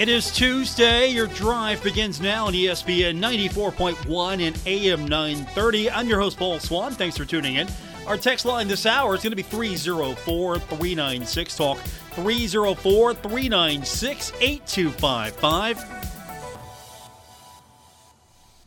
It 0.00 0.08
is 0.08 0.32
Tuesday. 0.32 1.08
Your 1.08 1.26
drive 1.26 1.82
begins 1.82 2.22
now 2.22 2.46
on 2.46 2.54
ESPN 2.54 3.18
94.1 3.18 4.40
and 4.40 4.58
AM 4.64 5.06
930. 5.06 5.90
I'm 5.90 6.08
your 6.08 6.18
host, 6.18 6.38
Paul 6.38 6.58
Swann. 6.58 6.92
Thanks 6.94 7.18
for 7.18 7.26
tuning 7.26 7.56
in. 7.56 7.68
Our 8.06 8.16
text 8.16 8.46
line 8.46 8.66
this 8.66 8.86
hour 8.86 9.14
is 9.14 9.22
going 9.22 9.32
to 9.32 9.36
be 9.36 9.42
304 9.42 10.58
396 10.58 11.54
Talk. 11.54 11.76
304 12.14 13.12
396 13.12 14.32
8255. 14.40 16.09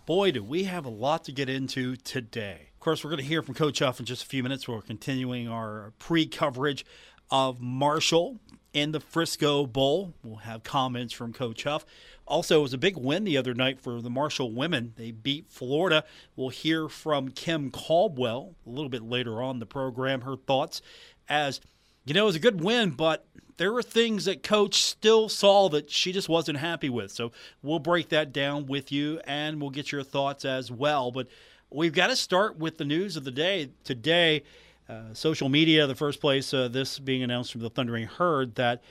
Boy, 0.06 0.32
do 0.32 0.44
we 0.44 0.66
have 0.66 0.84
a 0.84 0.90
lot 0.90 1.24
to 1.26 1.32
get 1.32 1.48
into 1.48 1.96
today. 1.96 2.72
Of 2.74 2.80
course, 2.82 3.06
we're 3.06 3.12
going 3.12 3.22
to 3.22 3.26
hear 3.26 3.42
from 3.42 3.56
Coach 3.56 3.80
Huff 3.80 4.02
in 4.02 4.06
just 4.06 4.24
a 4.24 4.26
few 4.26 4.44
minutes. 4.44 4.68
We're 4.68 4.82
continuing 4.82 5.48
our 5.48 5.94
pre 5.98 6.26
coverage 6.26 6.86
of 7.32 7.62
Marshall 7.62 8.42
in 8.74 8.92
the 8.92 9.00
Frisco 9.00 9.66
Bowl. 9.66 10.14
We'll 10.22 10.40
have 10.40 10.64
comments 10.64 11.14
from 11.14 11.32
Coach 11.32 11.64
Huff. 11.64 11.86
Also, 12.28 12.60
it 12.60 12.64
was 12.64 12.74
a 12.74 12.78
big 12.78 12.98
win 12.98 13.24
the 13.24 13.38
other 13.38 13.54
night 13.54 13.80
for 13.80 14.02
the 14.02 14.10
Marshall 14.10 14.52
women. 14.52 14.92
They 14.98 15.12
beat 15.12 15.50
Florida. 15.50 16.04
We'll 16.36 16.50
hear 16.50 16.90
from 16.90 17.30
Kim 17.30 17.72
Caldwell 17.72 18.56
a 18.68 18.70
little 18.70 18.90
bit 18.90 19.04
later 19.04 19.42
on 19.42 19.60
the 19.60 19.66
program, 19.66 20.22
her 20.22 20.36
thoughts 20.36 20.82
as 21.30 21.62
you 22.06 22.14
know, 22.14 22.24
it 22.24 22.28
was 22.28 22.36
a 22.36 22.40
good 22.40 22.64
win, 22.64 22.92
but 22.92 23.26
there 23.58 23.72
were 23.72 23.84
things 23.84 24.26
that 24.26 24.44
coach 24.44 24.82
still 24.82 25.30
saw 25.30 25.70
that 25.70 25.90
she 25.90 26.12
just 26.12 26.28
wasn't 26.28 26.58
happy 26.58 26.90
with. 26.90 27.12
So 27.12 27.32
we'll 27.62 27.80
break 27.80 28.10
that 28.10 28.34
down 28.34 28.66
with 28.66 28.92
you 28.92 29.22
and 29.26 29.62
we'll 29.62 29.70
get 29.70 29.92
your 29.92 30.04
thoughts 30.04 30.44
as 30.44 30.72
well. 30.72 31.12
But 31.12 31.28
we've 31.70 31.94
got 31.94 32.08
to 32.08 32.16
start 32.16 32.58
with 32.58 32.78
the 32.78 32.86
news 32.86 33.16
of 33.16 33.24
the 33.24 33.32
day. 33.32 33.70
Today, 33.84 34.44
uh, 34.90 35.14
social 35.14 35.50
media, 35.50 35.88
the 35.88 35.96
first 35.96 36.20
place, 36.20 36.54
uh, 36.54 36.68
this 36.68 37.00
being 37.00 37.24
announced 37.24 37.52
from 37.52 37.62
the 37.62 37.70
Thundering 37.70 38.08
Herd, 38.08 38.56
that 38.56 38.82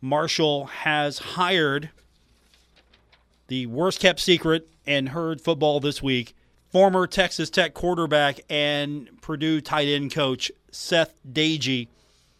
Marshall 0.00 0.66
has 0.66 1.18
hired 1.18 1.90
the 3.46 3.66
worst 3.66 4.00
kept 4.00 4.20
secret 4.20 4.68
in 4.84 5.08
Herd 5.08 5.40
football 5.40 5.80
this 5.80 6.02
week 6.02 6.34
former 6.70 7.06
Texas 7.06 7.50
Tech 7.50 7.74
quarterback 7.74 8.40
and 8.48 9.08
Purdue 9.20 9.60
tight 9.60 9.88
end 9.88 10.12
coach 10.12 10.52
Seth 10.70 11.14
Doege. 11.30 11.88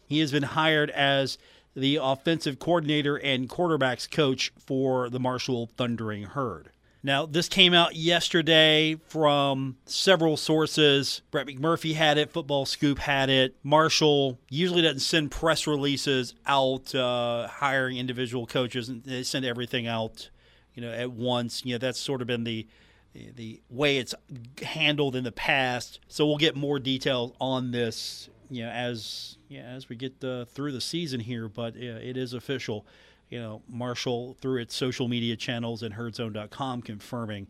He 0.08 0.20
has 0.20 0.32
been 0.32 0.42
hired 0.42 0.90
as 0.90 1.38
the 1.76 1.98
offensive 2.02 2.58
coordinator 2.58 3.16
and 3.16 3.48
quarterbacks 3.48 4.10
coach 4.10 4.52
for 4.58 5.08
the 5.10 5.20
Marshall 5.20 5.70
Thundering 5.76 6.24
Herd. 6.24 6.70
Now, 7.02 7.26
this 7.26 7.48
came 7.48 7.74
out 7.74 7.94
yesterday 7.94 8.96
from 9.06 9.76
several 9.84 10.36
sources. 10.36 11.22
Brett 11.30 11.46
McMurphy 11.46 11.94
had 11.94 12.18
it, 12.18 12.32
Football 12.32 12.66
Scoop 12.66 12.98
had 12.98 13.30
it. 13.30 13.54
Marshall 13.62 14.38
usually 14.50 14.82
doesn't 14.82 15.00
send 15.00 15.30
press 15.30 15.66
releases 15.66 16.34
out 16.44 16.92
uh, 16.94 17.46
hiring 17.46 17.98
individual 17.98 18.46
coaches, 18.46 18.88
and 18.88 19.04
they 19.04 19.22
send 19.22 19.44
everything 19.44 19.86
out, 19.86 20.28
you 20.74 20.82
know, 20.82 20.90
at 20.90 21.12
once. 21.12 21.64
You 21.64 21.74
know, 21.74 21.78
that's 21.78 22.00
sort 22.00 22.20
of 22.20 22.26
been 22.26 22.44
the 22.44 22.66
the 23.14 23.60
way 23.70 23.98
it's 23.98 24.14
handled 24.62 25.16
in 25.16 25.24
the 25.24 25.32
past. 25.32 26.00
So 26.08 26.26
we'll 26.26 26.36
get 26.36 26.56
more 26.56 26.78
details 26.78 27.32
on 27.40 27.70
this, 27.70 28.28
you 28.50 28.64
know, 28.64 28.70
as 28.70 29.38
yeah, 29.48 29.62
as 29.62 29.88
we 29.88 29.96
get 29.96 30.22
uh, 30.24 30.44
through 30.46 30.72
the 30.72 30.80
season 30.80 31.20
here. 31.20 31.48
But 31.48 31.76
it 31.76 32.16
is 32.16 32.32
official 32.32 32.86
you 33.30 33.38
know, 33.38 33.62
Marshall 33.68 34.36
through 34.40 34.62
its 34.62 34.74
social 34.74 35.08
media 35.08 35.36
channels 35.36 35.82
and 35.82 35.94
herdzone.com 35.94 36.82
confirming 36.82 37.46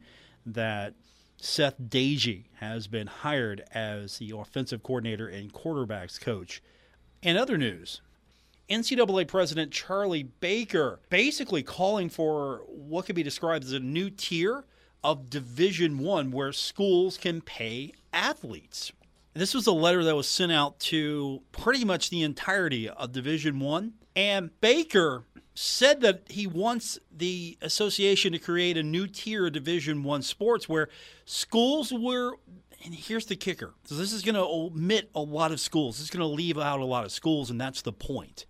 that 0.47 0.94
Seth 1.36 1.76
Doege 1.81 2.44
has 2.54 2.86
been 2.88 3.06
hired 3.06 3.62
as 3.72 4.19
the 4.19 4.32
offensive 4.36 4.82
coordinator 4.82 5.28
and 5.28 5.53
quarterbacks 5.53 6.20
coach. 6.20 6.62
In 7.22 7.36
other 7.36 7.56
news, 7.56 8.00
NCAA 8.69 9.28
President 9.28 9.72
Charlie 9.72 10.25
Baker 10.25 11.00
basically 11.10 11.62
calling 11.62 12.09
for 12.09 12.62
what 12.66 13.06
could 13.06 13.16
be 13.16 13.22
described 13.22 13.65
as 13.65 13.72
a 13.72 13.80
new 13.80 14.10
tier 14.10 14.65
of 15.04 15.30
Division 15.30 15.98
One, 15.98 16.32
where 16.32 16.53
schools 16.53 17.16
can 17.16 17.41
pay 17.41 17.92
athletes. 18.12 18.91
This 19.34 19.55
was 19.55 19.66
a 19.66 19.72
letter 19.72 20.03
that 20.05 20.16
was 20.16 20.27
sent 20.27 20.53
out 20.53 20.81
to 20.81 21.43
pretty 21.53 21.84
much 21.84 22.11
the 22.11 22.22
entirety 22.22 22.89
of 22.89 23.12
Division 23.12 23.61
One, 23.61 23.94
and 24.16 24.50
Baker 24.61 25.25
said 25.55 26.00
that 26.03 26.22
he 26.28 26.47
wants 26.47 27.00
the 27.11 27.59
association 27.61 28.33
to 28.33 28.39
create 28.39 28.77
a 28.77 28.83
new 28.83 29.09
tier 29.09 29.47
of 29.47 29.53
division 29.53 30.05
one 30.05 30.22
sports 30.22 30.69
where 30.69 30.89
schools 31.25 31.93
were 31.93 32.37
and 32.84 32.94
here's 32.94 33.27
the 33.27 33.34
kicker. 33.34 33.75
So 33.83 33.97
this 33.97 34.12
is 34.12 34.22
going 34.22 34.37
to 34.37 34.44
omit 34.44 35.11
a 35.16 35.21
lot 35.21 35.50
of 35.50 35.59
schools. 35.59 36.00
It's 36.00 36.10
going 36.10 36.21
to 36.21 36.27
leave 36.27 36.56
out 36.59 36.78
a 36.78 36.84
lot 36.84 37.05
of 37.05 37.10
schools 37.10 37.50
and 37.50 37.60
that's 37.60 37.83
the 37.83 37.93
point. 37.93 38.47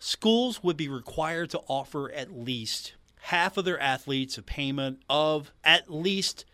Schools 0.00 0.60
would 0.60 0.76
be 0.76 0.88
required 0.88 1.50
to 1.50 1.60
offer 1.68 2.10
at 2.10 2.36
least 2.36 2.94
half 3.20 3.56
of 3.56 3.64
their 3.64 3.78
athletes 3.78 4.36
a 4.36 4.42
payment 4.42 5.02
of 5.08 5.52
at 5.62 5.88
least 5.88 6.44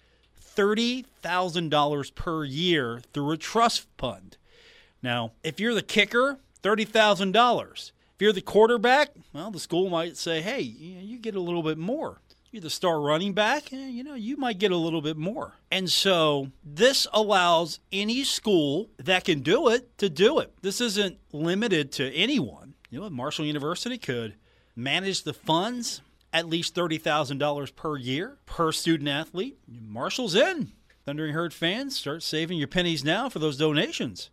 $30,000 0.57 2.15
per 2.15 2.45
year 2.45 3.01
through 3.13 3.33
a 3.33 3.37
trust 3.37 3.87
fund. 3.99 4.37
Now, 5.03 5.33
if 5.45 5.61
you're 5.61 5.75
the 5.75 5.83
kicker, 5.83 6.39
$30,000. 6.63 7.93
If 8.17 8.23
you're 8.23 8.33
the 8.33 8.41
quarterback, 8.41 9.11
well, 9.33 9.51
the 9.51 9.61
school 9.61 9.91
might 9.91 10.17
say, 10.17 10.41
hey, 10.41 10.61
you 10.61 11.19
get 11.19 11.35
a 11.35 11.41
little 11.41 11.63
bit 11.63 11.79
more. 11.79 12.21
You're 12.51 12.63
the 12.63 12.71
star 12.71 13.01
running 13.01 13.35
back, 13.35 13.73
eh, 13.73 13.89
you 13.89 14.03
know, 14.03 14.15
you 14.15 14.39
might 14.39 14.59
get 14.59 14.73
a 14.73 14.77
little 14.77 15.03
bit 15.03 15.19
more. 15.19 15.53
And 15.71 15.91
so 15.91 16.51
this 16.65 17.07
allows 17.13 17.81
any 17.93 18.25
school 18.25 18.89
that 18.97 19.25
can 19.25 19.41
do 19.41 19.69
it 19.69 19.99
to 19.99 20.09
do 20.09 20.39
it. 20.39 20.55
This 20.63 20.81
isn't 20.81 21.19
limited 21.33 21.93
to 21.93 22.11
anyone. 22.15 22.75
You 22.89 23.01
know, 23.01 23.11
Marshall 23.11 23.45
University 23.45 23.99
could 23.99 24.37
manage 24.75 25.25
the 25.25 25.35
funds 25.35 26.01
at 26.37 26.51
least 26.51 26.75
$30,000 26.75 27.75
per 27.75 27.97
year 27.97 28.37
per 28.45 28.71
student 28.71 29.09
athlete. 29.09 29.59
Marshall's 29.67 30.35
in. 30.35 30.73
Thundering 31.07 31.33
Herd 31.33 31.55
fans, 31.55 31.97
start 31.97 32.23
saving 32.23 32.59
your 32.59 32.69
pennies 32.69 33.03
now 33.03 33.31
for 33.31 33.39
those 33.39 33.57
donations. 33.57 34.29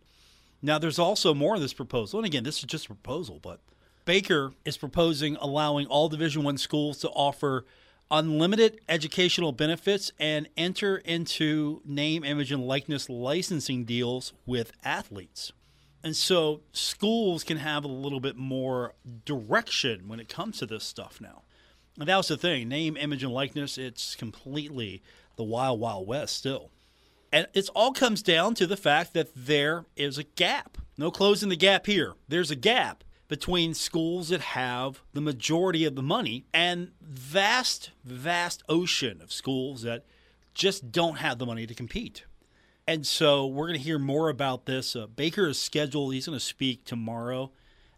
Now, 0.60 0.78
there's 0.78 0.98
also 0.98 1.32
more 1.32 1.54
of 1.54 1.62
this 1.62 1.72
proposal. 1.72 2.18
And 2.18 2.26
again, 2.26 2.44
this 2.44 2.58
is 2.58 2.64
just 2.64 2.84
a 2.84 2.88
proposal, 2.88 3.40
but 3.40 3.60
Baker 4.04 4.52
is 4.66 4.76
proposing 4.76 5.36
allowing 5.36 5.86
all 5.86 6.10
Division 6.10 6.44
One 6.44 6.58
schools 6.58 6.98
to 6.98 7.08
offer 7.08 7.64
unlimited 8.10 8.80
educational 8.86 9.52
benefits 9.52 10.12
and 10.18 10.46
enter 10.58 10.98
into 10.98 11.80
name, 11.86 12.22
image, 12.22 12.52
and 12.52 12.66
likeness 12.66 13.08
licensing 13.08 13.86
deals 13.86 14.34
with 14.44 14.72
athletes. 14.84 15.52
And 16.02 16.14
so 16.14 16.60
schools 16.72 17.44
can 17.44 17.56
have 17.56 17.82
a 17.82 17.88
little 17.88 18.20
bit 18.20 18.36
more 18.36 18.92
direction 19.24 20.06
when 20.06 20.20
it 20.20 20.28
comes 20.28 20.58
to 20.58 20.66
this 20.66 20.84
stuff 20.84 21.18
now. 21.18 21.44
And 21.98 22.08
that 22.08 22.16
was 22.16 22.28
the 22.28 22.36
thing 22.36 22.68
name, 22.68 22.96
image, 22.96 23.22
and 23.22 23.32
likeness, 23.32 23.78
it's 23.78 24.16
completely 24.16 25.02
the 25.36 25.44
wild, 25.44 25.80
wild 25.80 26.06
west 26.06 26.36
still. 26.36 26.70
And 27.32 27.46
it 27.52 27.68
all 27.74 27.92
comes 27.92 28.22
down 28.22 28.54
to 28.54 28.66
the 28.66 28.76
fact 28.76 29.12
that 29.14 29.30
there 29.34 29.86
is 29.96 30.18
a 30.18 30.24
gap. 30.24 30.78
No 30.96 31.10
closing 31.10 31.48
the 31.48 31.56
gap 31.56 31.86
here. 31.86 32.14
There's 32.28 32.50
a 32.50 32.56
gap 32.56 33.02
between 33.26 33.74
schools 33.74 34.28
that 34.28 34.40
have 34.40 35.02
the 35.12 35.20
majority 35.20 35.84
of 35.84 35.96
the 35.96 36.02
money 36.02 36.44
and 36.52 36.92
vast, 37.00 37.90
vast 38.04 38.62
ocean 38.68 39.20
of 39.20 39.32
schools 39.32 39.82
that 39.82 40.04
just 40.52 40.92
don't 40.92 41.18
have 41.18 41.38
the 41.38 41.46
money 41.46 41.66
to 41.66 41.74
compete. 41.74 42.24
And 42.86 43.06
so 43.06 43.46
we're 43.46 43.66
going 43.66 43.78
to 43.78 43.84
hear 43.84 43.98
more 43.98 44.28
about 44.28 44.66
this. 44.66 44.94
Uh, 44.94 45.06
Baker 45.06 45.48
is 45.48 45.58
scheduled, 45.58 46.14
he's 46.14 46.26
going 46.26 46.38
to 46.38 46.44
speak 46.44 46.84
tomorrow 46.84 47.50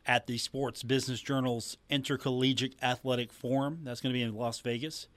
at 0.06 0.26
the 0.26 0.38
Sports 0.38 0.82
Business 0.82 1.20
Journal's 1.20 1.76
Intercollegiate 1.91 2.75
Athletic 2.82 3.32
Forum. 3.32 3.81
That's 3.82 4.00
going 4.00 4.12
to 4.12 4.19
be 4.19 4.23
in 4.23 4.35
Las 4.35 4.61
Vegas. 4.61 5.08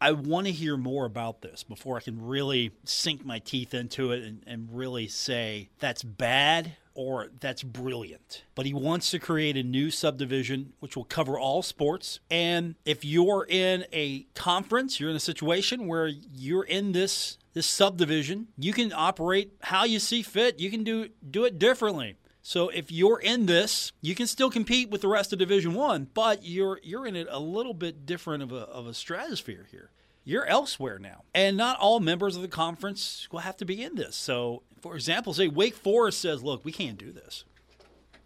I 0.00 0.10
want 0.10 0.48
to 0.48 0.52
hear 0.52 0.76
more 0.76 1.04
about 1.04 1.42
this 1.42 1.62
before 1.62 1.96
I 1.96 2.00
can 2.00 2.26
really 2.26 2.72
sink 2.84 3.24
my 3.24 3.38
teeth 3.38 3.72
into 3.72 4.10
it 4.10 4.24
and, 4.24 4.42
and 4.48 4.68
really 4.72 5.06
say 5.06 5.68
that's 5.78 6.02
bad 6.02 6.76
or 6.94 7.28
that's 7.38 7.62
brilliant. 7.62 8.42
But 8.56 8.66
he 8.66 8.74
wants 8.74 9.12
to 9.12 9.20
create 9.20 9.56
a 9.56 9.62
new 9.62 9.90
subdivision 9.90 10.72
which 10.80 10.96
will 10.96 11.04
cover 11.04 11.38
all 11.38 11.62
sports. 11.62 12.18
And 12.30 12.74
if 12.84 13.04
you're 13.04 13.46
in 13.48 13.84
a 13.92 14.26
conference, 14.34 14.98
you're 14.98 15.10
in 15.10 15.16
a 15.16 15.20
situation 15.20 15.86
where 15.86 16.08
you're 16.34 16.64
in 16.64 16.92
this 16.92 17.38
this 17.54 17.66
subdivision, 17.66 18.48
you 18.56 18.72
can 18.72 18.94
operate 18.94 19.52
how 19.60 19.84
you 19.84 19.98
see 19.98 20.22
fit. 20.22 20.58
You 20.58 20.70
can 20.70 20.84
do 20.84 21.10
do 21.30 21.44
it 21.44 21.58
differently. 21.58 22.16
So 22.42 22.68
if 22.70 22.90
you're 22.90 23.20
in 23.20 23.46
this, 23.46 23.92
you 24.00 24.16
can 24.16 24.26
still 24.26 24.50
compete 24.50 24.90
with 24.90 25.00
the 25.00 25.08
rest 25.08 25.32
of 25.32 25.38
Division 25.38 25.74
One, 25.74 26.08
but 26.12 26.44
you're 26.44 26.80
you're 26.82 27.06
in 27.06 27.14
it 27.14 27.28
a 27.30 27.38
little 27.38 27.72
bit 27.72 28.04
different 28.04 28.42
of 28.42 28.52
a 28.52 28.62
of 28.62 28.88
a 28.88 28.94
stratosphere 28.94 29.68
here. 29.70 29.90
You're 30.24 30.46
elsewhere 30.46 30.98
now, 30.98 31.22
and 31.34 31.56
not 31.56 31.78
all 31.78 32.00
members 32.00 32.34
of 32.34 32.42
the 32.42 32.48
conference 32.48 33.28
will 33.30 33.40
have 33.40 33.56
to 33.58 33.64
be 33.64 33.82
in 33.82 33.94
this. 33.94 34.16
So, 34.16 34.62
for 34.80 34.96
example, 34.96 35.32
say 35.34 35.46
Wake 35.46 35.76
Forest 35.76 36.20
says, 36.20 36.42
"Look, 36.42 36.64
we 36.64 36.72
can't 36.72 36.98
do 36.98 37.12
this. 37.12 37.44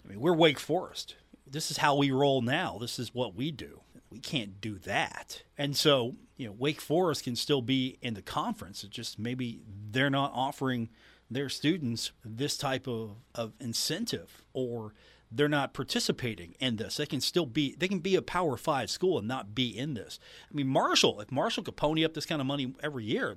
I 0.04 0.08
mean, 0.08 0.20
we're 0.20 0.34
Wake 0.34 0.58
Forest. 0.58 1.16
This 1.46 1.70
is 1.70 1.78
how 1.78 1.94
we 1.94 2.10
roll 2.10 2.40
now. 2.40 2.78
This 2.80 2.98
is 2.98 3.14
what 3.14 3.34
we 3.34 3.50
do. 3.50 3.80
We 4.10 4.18
can't 4.18 4.62
do 4.62 4.78
that." 4.80 5.42
And 5.58 5.76
so, 5.76 6.16
you 6.38 6.46
know, 6.46 6.54
Wake 6.58 6.80
Forest 6.80 7.24
can 7.24 7.36
still 7.36 7.62
be 7.62 7.98
in 8.00 8.14
the 8.14 8.22
conference. 8.22 8.82
It 8.82 8.90
just 8.90 9.18
maybe 9.18 9.60
they're 9.90 10.08
not 10.08 10.32
offering 10.34 10.88
their 11.30 11.48
students 11.48 12.12
this 12.24 12.56
type 12.56 12.86
of, 12.86 13.16
of 13.34 13.52
incentive 13.60 14.42
or 14.52 14.94
they're 15.30 15.48
not 15.48 15.74
participating 15.74 16.54
in 16.60 16.76
this. 16.76 16.96
They 16.96 17.06
can 17.06 17.20
still 17.20 17.46
be 17.46 17.74
they 17.76 17.88
can 17.88 17.98
be 17.98 18.14
a 18.14 18.22
power 18.22 18.56
five 18.56 18.90
school 18.90 19.18
and 19.18 19.26
not 19.26 19.54
be 19.54 19.76
in 19.76 19.94
this. 19.94 20.18
I 20.50 20.54
mean 20.54 20.68
Marshall, 20.68 21.20
if 21.20 21.32
Marshall 21.32 21.64
could 21.64 21.76
pony 21.76 22.04
up 22.04 22.14
this 22.14 22.26
kind 22.26 22.40
of 22.40 22.46
money 22.46 22.74
every 22.82 23.04
year, 23.04 23.36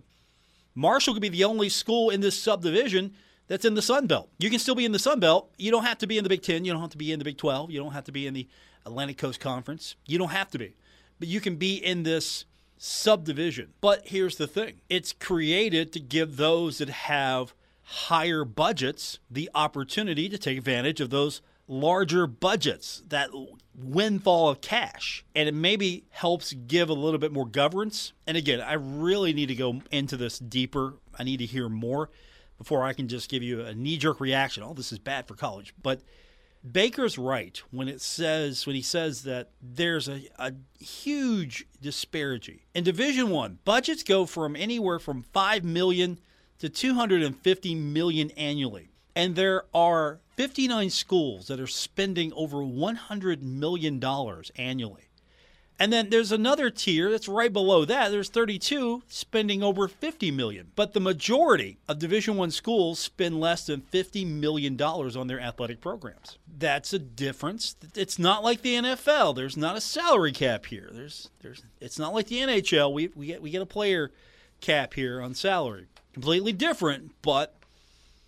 Marshall 0.75 1.13
could 1.13 1.21
be 1.21 1.30
the 1.30 1.44
only 1.44 1.69
school 1.69 2.09
in 2.09 2.21
this 2.21 2.41
subdivision 2.41 3.15
that's 3.47 3.65
in 3.65 3.74
the 3.74 3.81
Sun 3.81 4.06
Belt. 4.06 4.30
You 4.38 4.50
can 4.50 4.59
still 4.59 4.75
be 4.75 4.85
in 4.85 4.92
the 4.92 5.00
Sun 5.00 5.19
Belt. 5.19 5.51
You 5.57 5.71
don't 5.71 5.83
have 5.83 5.97
to 6.00 6.07
be 6.07 6.18
in 6.18 6.24
the 6.24 6.30
Big 6.30 6.44
Ten. 6.44 6.63
You 6.65 6.71
don't 6.71 6.81
have 6.81 6.92
to 6.92 6.97
be 6.97 7.12
in 7.12 7.19
the 7.19 7.25
Big 7.25 7.38
Twelve. 7.38 7.71
You 7.71 7.80
don't 7.80 7.94
have 7.94 8.06
to 8.06 8.12
be 8.12 8.27
in 8.27 8.33
the 8.33 8.47
Atlantic 8.85 9.18
Coast 9.18 9.39
Conference. 9.39 9.95
You 10.06 10.19
don't 10.19 10.30
have 10.30 10.51
to 10.51 10.59
be. 10.59 10.75
But 11.19 11.27
you 11.27 11.42
can 11.42 11.56
be 11.56 11.75
in 11.75 12.03
this 12.03 12.45
subdivision. 12.77 13.74
But 13.81 14.07
here's 14.07 14.38
the 14.38 14.47
thing 14.47 14.81
it's 14.89 15.13
created 15.13 15.92
to 15.94 16.00
give 16.00 16.38
those 16.38 16.77
that 16.77 16.89
have 16.89 17.53
higher 17.89 18.45
budgets 18.45 19.18
the 19.31 19.50
opportunity 19.56 20.30
to 20.30 20.38
take 20.38 20.59
advantage 20.59 21.01
of 21.01 21.09
those 21.09 21.41
larger 21.68 22.27
budgets, 22.27 23.01
that 23.07 23.31
windfall 23.75 24.47
of 24.47 24.62
cash. 24.62 25.25
And 25.36 25.50
it 25.50 25.56
maybe 25.56 26.06
helps 26.12 26.53
give 26.53 26.89
a 26.89 26.94
little 26.94 27.18
bit 27.18 27.31
more 27.31 27.47
governance. 27.47 28.13
And 28.27 28.38
again, 28.38 28.62
I 28.62 28.74
really 28.74 29.33
need 29.33 29.47
to 29.47 29.56
go 29.56 29.81
into 29.89 30.18
this 30.18 30.38
deeper. 30.38 30.97
I 31.18 31.24
need 31.24 31.38
to 31.38 31.47
hear 31.47 31.68
more 31.68 32.12
before 32.59 32.83
I 32.83 32.94
can 32.94 33.07
just 33.07 33.27
give 33.27 33.41
you 33.41 33.62
a 33.62 33.74
knee 33.74 33.97
jerk 33.97 34.19
reaction. 34.19 34.62
Oh, 34.62 34.75
this 34.75 34.92
is 34.92 35.00
bad 35.00 35.27
for 35.27 35.33
college. 35.33 35.74
But 35.81 36.01
Baker's 36.69 37.18
right 37.18 37.59
when 37.71 37.88
it 37.88 38.01
says 38.01 38.68
when 38.68 38.75
he 38.75 38.83
says 38.83 39.24
that 39.24 39.50
there's 39.62 40.07
a, 40.07 40.27
a 40.38 40.53
huge 40.80 41.65
disparity. 41.81 42.68
In 42.75 42.83
Division 42.83 43.31
One, 43.31 43.57
budgets 43.65 44.03
go 44.03 44.27
from 44.27 44.56
anywhere 44.56 45.00
from 45.00 45.24
five 45.24 45.63
million 45.63 46.19
to 46.59 46.69
250 46.69 47.75
million 47.75 48.31
annually. 48.31 48.89
And 49.15 49.35
there 49.35 49.63
are 49.73 50.19
59 50.35 50.89
schools 50.89 51.47
that 51.47 51.59
are 51.59 51.67
spending 51.67 52.31
over 52.33 52.63
100 52.63 53.44
million 53.44 54.00
dollars 54.00 54.51
annually. 54.56 55.09
And 55.81 55.94
then 55.94 56.09
there's 56.09 56.33
another 56.33 56.69
tier 56.69 57.09
that's 57.09 57.29
right 57.29 57.51
below 57.51 57.85
that. 57.85 58.09
There's 58.09 58.29
32 58.29 59.03
spending 59.07 59.63
over 59.63 59.88
50 59.88 60.29
million. 60.29 60.71
But 60.75 60.91
the 60.91 61.00
majority 61.00 61.77
of 61.88 62.00
Division 62.00 62.35
1 62.35 62.51
schools 62.51 63.00
spend 63.00 63.39
less 63.39 63.65
than 63.65 63.81
50 63.81 64.25
million 64.25 64.75
dollars 64.75 65.15
on 65.15 65.27
their 65.27 65.39
athletic 65.39 65.79
programs. 65.79 66.38
That's 66.57 66.91
a 66.91 67.00
difference. 67.00 67.77
It's 67.95 68.19
not 68.19 68.44
like 68.44 68.61
the 68.61 68.75
NFL. 68.75 69.38
There's 69.38 69.56
not 69.56 69.77
a 69.77 69.81
salary 69.81 70.33
cap 70.33 70.65
here. 70.65 70.89
There's 70.91 71.29
there's 71.41 71.63
it's 71.79 71.97
not 71.97 72.13
like 72.13 72.27
the 72.27 72.39
NHL. 72.39 72.91
We 72.91 73.09
we 73.15 73.27
get 73.27 73.41
we 73.41 73.50
get 73.50 73.61
a 73.61 73.65
player 73.65 74.11
cap 74.59 74.94
here 74.94 75.21
on 75.21 75.33
salary 75.33 75.88
completely 76.13 76.53
different, 76.53 77.11
but 77.21 77.56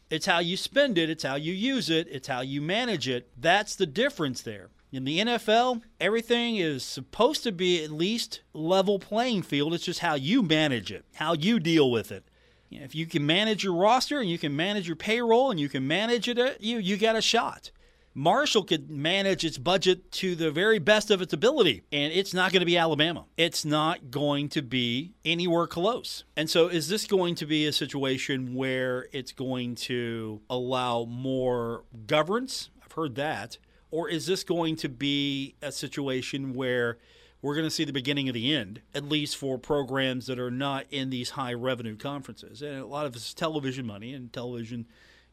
it's 0.09 0.25
how 0.25 0.39
you 0.39 0.57
spend 0.57 0.97
it, 0.97 1.09
it's 1.09 1.23
how 1.23 1.35
you 1.35 1.53
use 1.53 1.89
it, 1.89 2.07
it's 2.09 2.27
how 2.27 2.41
you 2.41 2.61
manage 2.61 3.07
it. 3.07 3.29
That's 3.39 3.75
the 3.75 3.85
difference 3.85 4.41
there. 4.41 4.69
In 4.91 5.05
the 5.05 5.19
NFL, 5.19 5.83
everything 6.01 6.57
is 6.57 6.83
supposed 6.83 7.43
to 7.43 7.51
be 7.53 7.81
at 7.81 7.91
least 7.91 8.41
level 8.53 8.99
playing 8.99 9.43
field. 9.43 9.73
It's 9.73 9.85
just 9.85 10.01
how 10.01 10.15
you 10.15 10.41
manage 10.41 10.91
it, 10.91 11.05
how 11.15 11.33
you 11.33 11.59
deal 11.59 11.89
with 11.89 12.11
it. 12.11 12.25
If 12.69 12.95
you 12.95 13.05
can 13.05 13.25
manage 13.25 13.63
your 13.63 13.73
roster 13.73 14.19
and 14.19 14.29
you 14.29 14.37
can 14.37 14.55
manage 14.55 14.87
your 14.87 14.95
payroll 14.95 15.51
and 15.51 15.59
you 15.59 15.69
can 15.69 15.87
manage 15.87 16.27
it, 16.27 16.39
uh, 16.39 16.51
you 16.59 16.77
you 16.77 16.97
got 16.97 17.15
a 17.15 17.21
shot. 17.21 17.71
Marshall 18.13 18.63
could 18.63 18.89
manage 18.89 19.45
its 19.45 19.57
budget 19.57 20.11
to 20.11 20.35
the 20.35 20.51
very 20.51 20.79
best 20.79 21.11
of 21.11 21.21
its 21.21 21.31
ability, 21.31 21.83
and 21.93 22.11
it's 22.11 22.33
not 22.33 22.51
going 22.51 22.59
to 22.59 22.65
be 22.65 22.77
Alabama. 22.77 23.25
It's 23.37 23.63
not 23.63 24.11
going 24.11 24.49
to 24.49 24.61
be 24.61 25.13
anywhere 25.23 25.65
close. 25.65 26.25
And 26.35 26.49
so, 26.49 26.67
is 26.67 26.89
this 26.89 27.07
going 27.07 27.35
to 27.35 27.45
be 27.45 27.65
a 27.65 27.71
situation 27.71 28.53
where 28.53 29.07
it's 29.13 29.31
going 29.31 29.75
to 29.75 30.41
allow 30.49 31.05
more 31.05 31.83
governance? 32.05 32.69
I've 32.83 32.91
heard 32.91 33.15
that. 33.15 33.57
Or 33.91 34.09
is 34.09 34.25
this 34.25 34.43
going 34.43 34.75
to 34.77 34.89
be 34.89 35.55
a 35.61 35.71
situation 35.71 36.53
where 36.53 36.97
we're 37.41 37.55
going 37.55 37.67
to 37.67 37.71
see 37.71 37.83
the 37.85 37.93
beginning 37.93 38.27
of 38.29 38.33
the 38.33 38.53
end, 38.53 38.81
at 38.93 39.03
least 39.03 39.35
for 39.37 39.57
programs 39.57 40.27
that 40.27 40.39
are 40.39 40.51
not 40.51 40.85
in 40.91 41.09
these 41.09 41.31
high 41.31 41.53
revenue 41.53 41.95
conferences? 41.95 42.61
And 42.61 42.77
a 42.77 42.85
lot 42.85 43.05
of 43.05 43.13
this 43.13 43.27
is 43.27 43.33
television 43.33 43.85
money, 43.85 44.13
and 44.13 44.31
television 44.33 44.85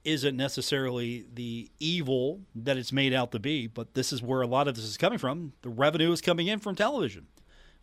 isn't 0.08 0.36
necessarily 0.36 1.26
the 1.34 1.70
evil 1.78 2.40
that 2.54 2.76
it's 2.76 2.92
made 2.92 3.12
out 3.12 3.30
to 3.32 3.38
be, 3.38 3.66
but 3.66 3.94
this 3.94 4.12
is 4.12 4.22
where 4.22 4.40
a 4.40 4.46
lot 4.46 4.66
of 4.66 4.74
this 4.74 4.84
is 4.84 4.96
coming 4.96 5.18
from. 5.18 5.52
The 5.62 5.68
revenue 5.68 6.10
is 6.12 6.20
coming 6.20 6.46
in 6.46 6.58
from 6.58 6.74
television. 6.74 7.26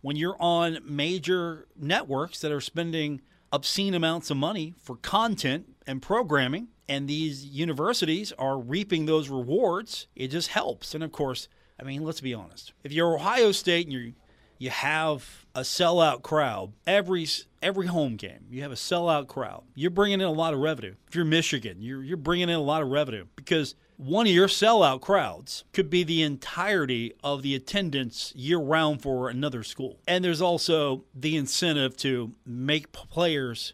When 0.01 0.15
you're 0.15 0.37
on 0.39 0.79
major 0.83 1.67
networks 1.75 2.41
that 2.41 2.51
are 2.51 2.61
spending 2.61 3.21
obscene 3.51 3.93
amounts 3.93 4.29
of 4.29 4.37
money 4.37 4.73
for 4.81 4.95
content 4.97 5.75
and 5.87 6.01
programming, 6.01 6.69
and 6.89 7.07
these 7.07 7.45
universities 7.45 8.31
are 8.37 8.59
reaping 8.59 9.05
those 9.05 9.29
rewards, 9.29 10.07
it 10.15 10.27
just 10.27 10.49
helps. 10.49 10.93
And 10.93 11.03
of 11.03 11.11
course, 11.11 11.47
I 11.79 11.83
mean, 11.83 12.03
let's 12.03 12.21
be 12.21 12.33
honest. 12.33 12.73
If 12.83 12.91
you're 12.91 13.15
Ohio 13.15 13.51
State 13.51 13.85
and 13.85 13.93
you 13.93 14.13
you 14.57 14.69
have 14.69 15.45
a 15.53 15.61
sellout 15.61 16.21
crowd 16.21 16.73
every 16.85 17.27
every 17.61 17.87
home 17.87 18.15
game. 18.15 18.45
You 18.49 18.61
have 18.61 18.71
a 18.71 18.75
sellout 18.75 19.27
crowd. 19.27 19.63
You're 19.73 19.91
bringing 19.91 20.21
in 20.21 20.27
a 20.27 20.31
lot 20.31 20.53
of 20.53 20.59
revenue. 20.59 20.95
If 21.07 21.15
you're 21.15 21.25
Michigan, 21.25 21.81
you're 21.81 22.03
you're 22.03 22.17
bringing 22.17 22.49
in 22.49 22.55
a 22.55 22.61
lot 22.61 22.81
of 22.81 22.89
revenue 22.89 23.25
because 23.35 23.75
one 23.97 24.27
of 24.27 24.33
your 24.33 24.47
sellout 24.47 25.01
crowds 25.01 25.63
could 25.71 25.89
be 25.89 26.03
the 26.03 26.21
entirety 26.21 27.13
of 27.23 27.41
the 27.41 27.55
attendance 27.55 28.33
year 28.35 28.57
round 28.57 29.01
for 29.01 29.29
another 29.29 29.63
school. 29.63 29.99
And 30.05 30.23
there's 30.23 30.41
also 30.41 31.05
the 31.13 31.37
incentive 31.37 31.95
to 31.97 32.33
make 32.45 32.91
players 32.91 33.73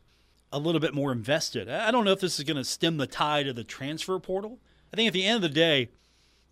a 0.54 0.60
little 0.60 0.82
bit 0.82 0.94
more 0.94 1.12
invested. 1.12 1.70
I 1.70 1.90
don't 1.90 2.06
know 2.06 2.12
if 2.12 2.20
this 2.20 2.38
is 2.38 2.46
going 2.46 2.58
to 2.58 2.64
stem 2.64 2.98
the 2.98 3.08
tide 3.08 3.48
of 3.48 3.56
the 3.56 3.64
transfer 3.64 4.20
portal. 4.20 4.60
I 4.94 4.98
think 4.98 5.08
at 5.08 5.14
the 5.14 5.26
end 5.26 5.38
of 5.38 5.42
the 5.42 5.50
day, 5.50 5.90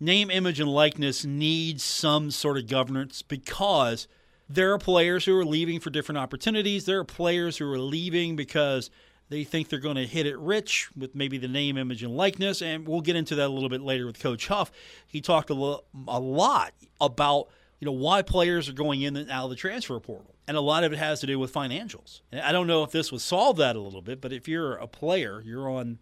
name, 0.00 0.30
image, 0.30 0.58
and 0.58 0.72
likeness 0.72 1.24
needs 1.24 1.84
some 1.84 2.32
sort 2.32 2.58
of 2.58 2.66
governance 2.66 3.22
because– 3.22 4.08
there 4.50 4.72
are 4.72 4.78
players 4.78 5.24
who 5.24 5.38
are 5.38 5.44
leaving 5.44 5.78
for 5.78 5.90
different 5.90 6.18
opportunities. 6.18 6.84
There 6.84 6.98
are 6.98 7.04
players 7.04 7.56
who 7.56 7.70
are 7.72 7.78
leaving 7.78 8.34
because 8.34 8.90
they 9.28 9.44
think 9.44 9.68
they're 9.68 9.78
going 9.78 9.94
to 9.94 10.06
hit 10.06 10.26
it 10.26 10.36
rich 10.38 10.90
with 10.96 11.14
maybe 11.14 11.38
the 11.38 11.46
name, 11.46 11.78
image, 11.78 12.02
and 12.02 12.16
likeness. 12.16 12.60
And 12.60 12.86
we'll 12.86 13.00
get 13.00 13.14
into 13.14 13.36
that 13.36 13.46
a 13.46 13.52
little 13.52 13.68
bit 13.68 13.80
later 13.80 14.06
with 14.06 14.18
Coach 14.18 14.48
Huff. 14.48 14.72
He 15.06 15.20
talked 15.20 15.50
a, 15.50 15.54
lo- 15.54 15.84
a 16.08 16.18
lot 16.18 16.72
about 17.00 17.46
you 17.78 17.86
know 17.86 17.92
why 17.92 18.22
players 18.22 18.68
are 18.68 18.72
going 18.74 19.02
in 19.02 19.16
and 19.16 19.30
out 19.30 19.44
of 19.44 19.50
the 19.50 19.56
transfer 19.56 19.98
portal, 20.00 20.34
and 20.46 20.56
a 20.56 20.60
lot 20.60 20.84
of 20.84 20.92
it 20.92 20.98
has 20.98 21.20
to 21.20 21.26
do 21.26 21.38
with 21.38 21.54
financials. 21.54 22.20
And 22.30 22.42
I 22.42 22.52
don't 22.52 22.66
know 22.66 22.82
if 22.82 22.90
this 22.90 23.10
would 23.12 23.22
solve 23.22 23.56
that 23.58 23.76
a 23.76 23.80
little 23.80 24.02
bit, 24.02 24.20
but 24.20 24.32
if 24.32 24.48
you're 24.48 24.74
a 24.74 24.86
player, 24.86 25.40
you're 25.46 25.70
on 25.70 25.98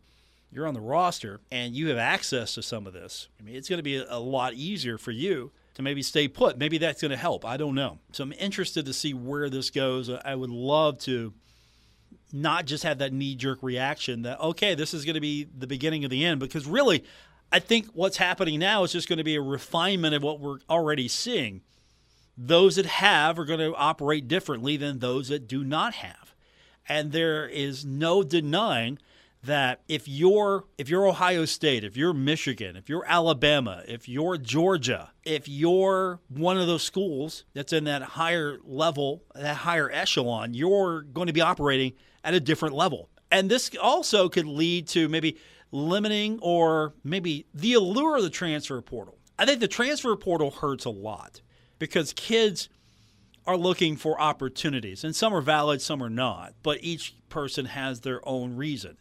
you're 0.50 0.66
on 0.66 0.74
the 0.74 0.80
roster, 0.80 1.40
and 1.52 1.76
you 1.76 1.88
have 1.88 1.98
access 1.98 2.54
to 2.54 2.62
some 2.62 2.86
of 2.86 2.94
this. 2.94 3.28
I 3.38 3.44
mean, 3.44 3.54
it's 3.54 3.68
going 3.68 3.78
to 3.78 3.84
be 3.84 3.96
a, 3.96 4.06
a 4.08 4.18
lot 4.18 4.54
easier 4.54 4.96
for 4.96 5.10
you 5.10 5.52
to 5.78 5.82
maybe 5.82 6.02
stay 6.02 6.26
put. 6.26 6.58
Maybe 6.58 6.76
that's 6.78 7.00
going 7.00 7.12
to 7.12 7.16
help. 7.16 7.44
I 7.44 7.56
don't 7.56 7.76
know. 7.76 8.00
So 8.12 8.24
I'm 8.24 8.32
interested 8.32 8.84
to 8.86 8.92
see 8.92 9.14
where 9.14 9.48
this 9.48 9.70
goes. 9.70 10.10
I 10.10 10.34
would 10.34 10.50
love 10.50 10.98
to 11.02 11.32
not 12.32 12.66
just 12.66 12.82
have 12.82 12.98
that 12.98 13.12
knee 13.12 13.36
jerk 13.36 13.60
reaction 13.62 14.22
that, 14.22 14.40
okay, 14.40 14.74
this 14.74 14.92
is 14.92 15.04
going 15.04 15.14
to 15.14 15.20
be 15.20 15.46
the 15.56 15.68
beginning 15.68 16.04
of 16.04 16.10
the 16.10 16.24
end, 16.24 16.40
because 16.40 16.66
really, 16.66 17.04
I 17.52 17.60
think 17.60 17.86
what's 17.94 18.16
happening 18.16 18.58
now 18.58 18.82
is 18.82 18.90
just 18.90 19.08
going 19.08 19.18
to 19.18 19.24
be 19.24 19.36
a 19.36 19.40
refinement 19.40 20.16
of 20.16 20.22
what 20.22 20.40
we're 20.40 20.58
already 20.68 21.06
seeing. 21.06 21.62
Those 22.36 22.74
that 22.74 22.86
have 22.86 23.38
are 23.38 23.44
going 23.44 23.60
to 23.60 23.74
operate 23.76 24.26
differently 24.26 24.76
than 24.76 24.98
those 24.98 25.28
that 25.28 25.46
do 25.46 25.62
not 25.62 25.94
have. 25.94 26.34
And 26.88 27.12
there 27.12 27.46
is 27.46 27.84
no 27.84 28.24
denying 28.24 28.98
that 29.48 29.80
if 29.88 30.06
you're 30.06 30.64
if 30.78 30.88
you're 30.88 31.06
Ohio 31.06 31.44
State, 31.44 31.82
if 31.84 31.96
you're 31.96 32.12
Michigan, 32.12 32.76
if 32.76 32.88
you're 32.88 33.04
Alabama, 33.06 33.82
if 33.88 34.08
you're 34.08 34.36
Georgia, 34.36 35.10
if 35.24 35.48
you're 35.48 36.20
one 36.28 36.58
of 36.58 36.66
those 36.66 36.82
schools 36.82 37.44
that's 37.54 37.72
in 37.72 37.84
that 37.84 38.02
higher 38.02 38.58
level, 38.64 39.24
that 39.34 39.56
higher 39.56 39.90
echelon, 39.90 40.54
you're 40.54 41.02
going 41.02 41.26
to 41.26 41.32
be 41.32 41.40
operating 41.40 41.92
at 42.24 42.34
a 42.34 42.40
different 42.40 42.74
level. 42.74 43.08
And 43.30 43.50
this 43.50 43.70
also 43.82 44.28
could 44.28 44.46
lead 44.46 44.86
to 44.88 45.08
maybe 45.08 45.36
limiting 45.72 46.38
or 46.40 46.94
maybe 47.04 47.46
the 47.52 47.74
allure 47.74 48.16
of 48.16 48.22
the 48.22 48.30
transfer 48.30 48.80
portal. 48.80 49.18
I 49.38 49.46
think 49.46 49.60
the 49.60 49.68
transfer 49.68 50.14
portal 50.16 50.50
hurts 50.50 50.84
a 50.84 50.90
lot 50.90 51.40
because 51.78 52.12
kids 52.12 52.68
are 53.46 53.56
looking 53.56 53.96
for 53.96 54.20
opportunities, 54.20 55.04
and 55.04 55.16
some 55.16 55.32
are 55.32 55.40
valid, 55.40 55.80
some 55.80 56.02
are 56.02 56.10
not, 56.10 56.52
but 56.62 56.78
each 56.82 57.14
person 57.30 57.64
has 57.64 58.00
their 58.00 58.26
own 58.28 58.56
reason. 58.56 58.98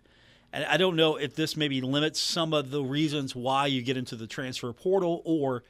And 0.54 0.66
I 0.66 0.78
don't 0.78 0.96
know 0.96 1.18
if 1.18 1.36
this 1.36 1.58
maybe 1.58 1.82
limits 1.82 2.20
some 2.20 2.54
of 2.54 2.72
the 2.72 2.84
reasons 2.84 3.36
why 3.36 3.68
you 3.68 3.82
get 3.82 3.98
into 3.98 4.16
the 4.16 4.28
transfer 4.28 4.72
portal 4.74 5.22
or 5.26 5.64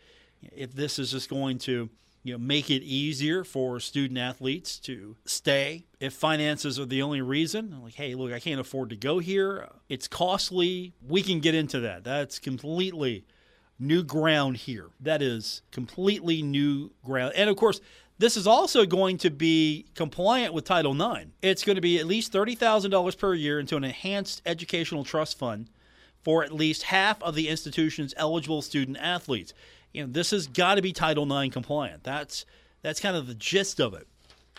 if 0.55 0.73
this 0.73 0.99
is 0.99 1.11
just 1.11 1.29
going 1.29 1.57
to 1.59 1.89
you 2.23 2.33
know 2.33 2.37
make 2.37 2.69
it 2.69 2.83
easier 2.83 3.43
for 3.43 3.79
student 3.79 4.17
athletes 4.19 4.79
to 4.79 5.15
stay. 5.25 5.85
If 5.99 6.13
finances 6.13 6.79
are 6.79 6.85
the 6.85 7.01
only 7.01 7.21
reason 7.21 7.81
like 7.81 7.93
hey 7.95 8.15
look 8.15 8.31
i 8.33 8.39
can't 8.39 8.59
afford 8.59 8.89
to 8.89 8.95
go 8.95 9.19
here. 9.19 9.67
It's 9.89 10.07
costly. 10.07 10.93
We 11.07 11.23
can 11.23 11.39
get 11.39 11.55
into 11.55 11.79
that. 11.81 12.03
That's 12.03 12.37
completely 12.37 13.25
new 13.79 14.03
ground 14.03 14.57
here. 14.57 14.89
That 14.99 15.21
is 15.21 15.61
completely 15.71 16.41
new 16.41 16.91
ground. 17.03 17.33
And 17.35 17.49
of 17.49 17.55
course 17.55 17.79
this 18.19 18.35
is 18.35 18.47
also 18.47 18.85
going 18.85 19.17
to 19.19 19.29
be 19.29 19.85
compliant 19.93 20.53
with 20.53 20.65
Title 20.65 20.93
IX. 20.93 21.31
It's 21.41 21.63
going 21.63 21.75
to 21.75 21.81
be 21.81 21.99
at 21.99 22.07
least 22.07 22.33
$30,000 22.33 23.17
per 23.17 23.33
year 23.33 23.59
into 23.59 23.77
an 23.77 23.83
enhanced 23.83 24.41
educational 24.45 25.03
trust 25.03 25.37
fund 25.37 25.69
for 26.23 26.43
at 26.43 26.51
least 26.51 26.83
half 26.83 27.21
of 27.21 27.35
the 27.35 27.47
institution's 27.47 28.13
eligible 28.17 28.61
student 28.61 28.97
athletes. 28.99 29.53
You 29.93 30.03
know, 30.03 30.11
this 30.11 30.31
has 30.31 30.47
got 30.47 30.75
to 30.75 30.81
be 30.81 30.93
Title 30.93 31.31
IX 31.31 31.53
compliant. 31.53 32.03
That's 32.03 32.45
that's 32.81 32.99
kind 32.99 33.15
of 33.15 33.27
the 33.27 33.33
gist 33.33 33.79
of 33.79 33.93
it. 33.93 34.07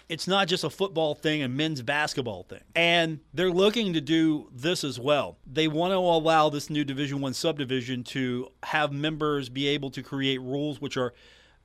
It's 0.08 0.26
not 0.26 0.48
just 0.48 0.64
a 0.64 0.70
football 0.70 1.14
thing 1.14 1.42
and 1.42 1.54
men's 1.56 1.82
basketball 1.82 2.44
thing. 2.44 2.62
And 2.74 3.20
they're 3.34 3.50
looking 3.50 3.92
to 3.92 4.00
do 4.00 4.48
this 4.54 4.82
as 4.82 4.98
well. 4.98 5.36
They 5.46 5.68
want 5.68 5.92
to 5.92 5.98
allow 5.98 6.48
this 6.48 6.70
new 6.70 6.84
Division 6.84 7.20
1 7.20 7.34
subdivision 7.34 8.04
to 8.04 8.48
have 8.62 8.90
members 8.90 9.50
be 9.50 9.68
able 9.68 9.90
to 9.90 10.02
create 10.02 10.40
rules 10.40 10.80
which 10.80 10.96
are 10.96 11.12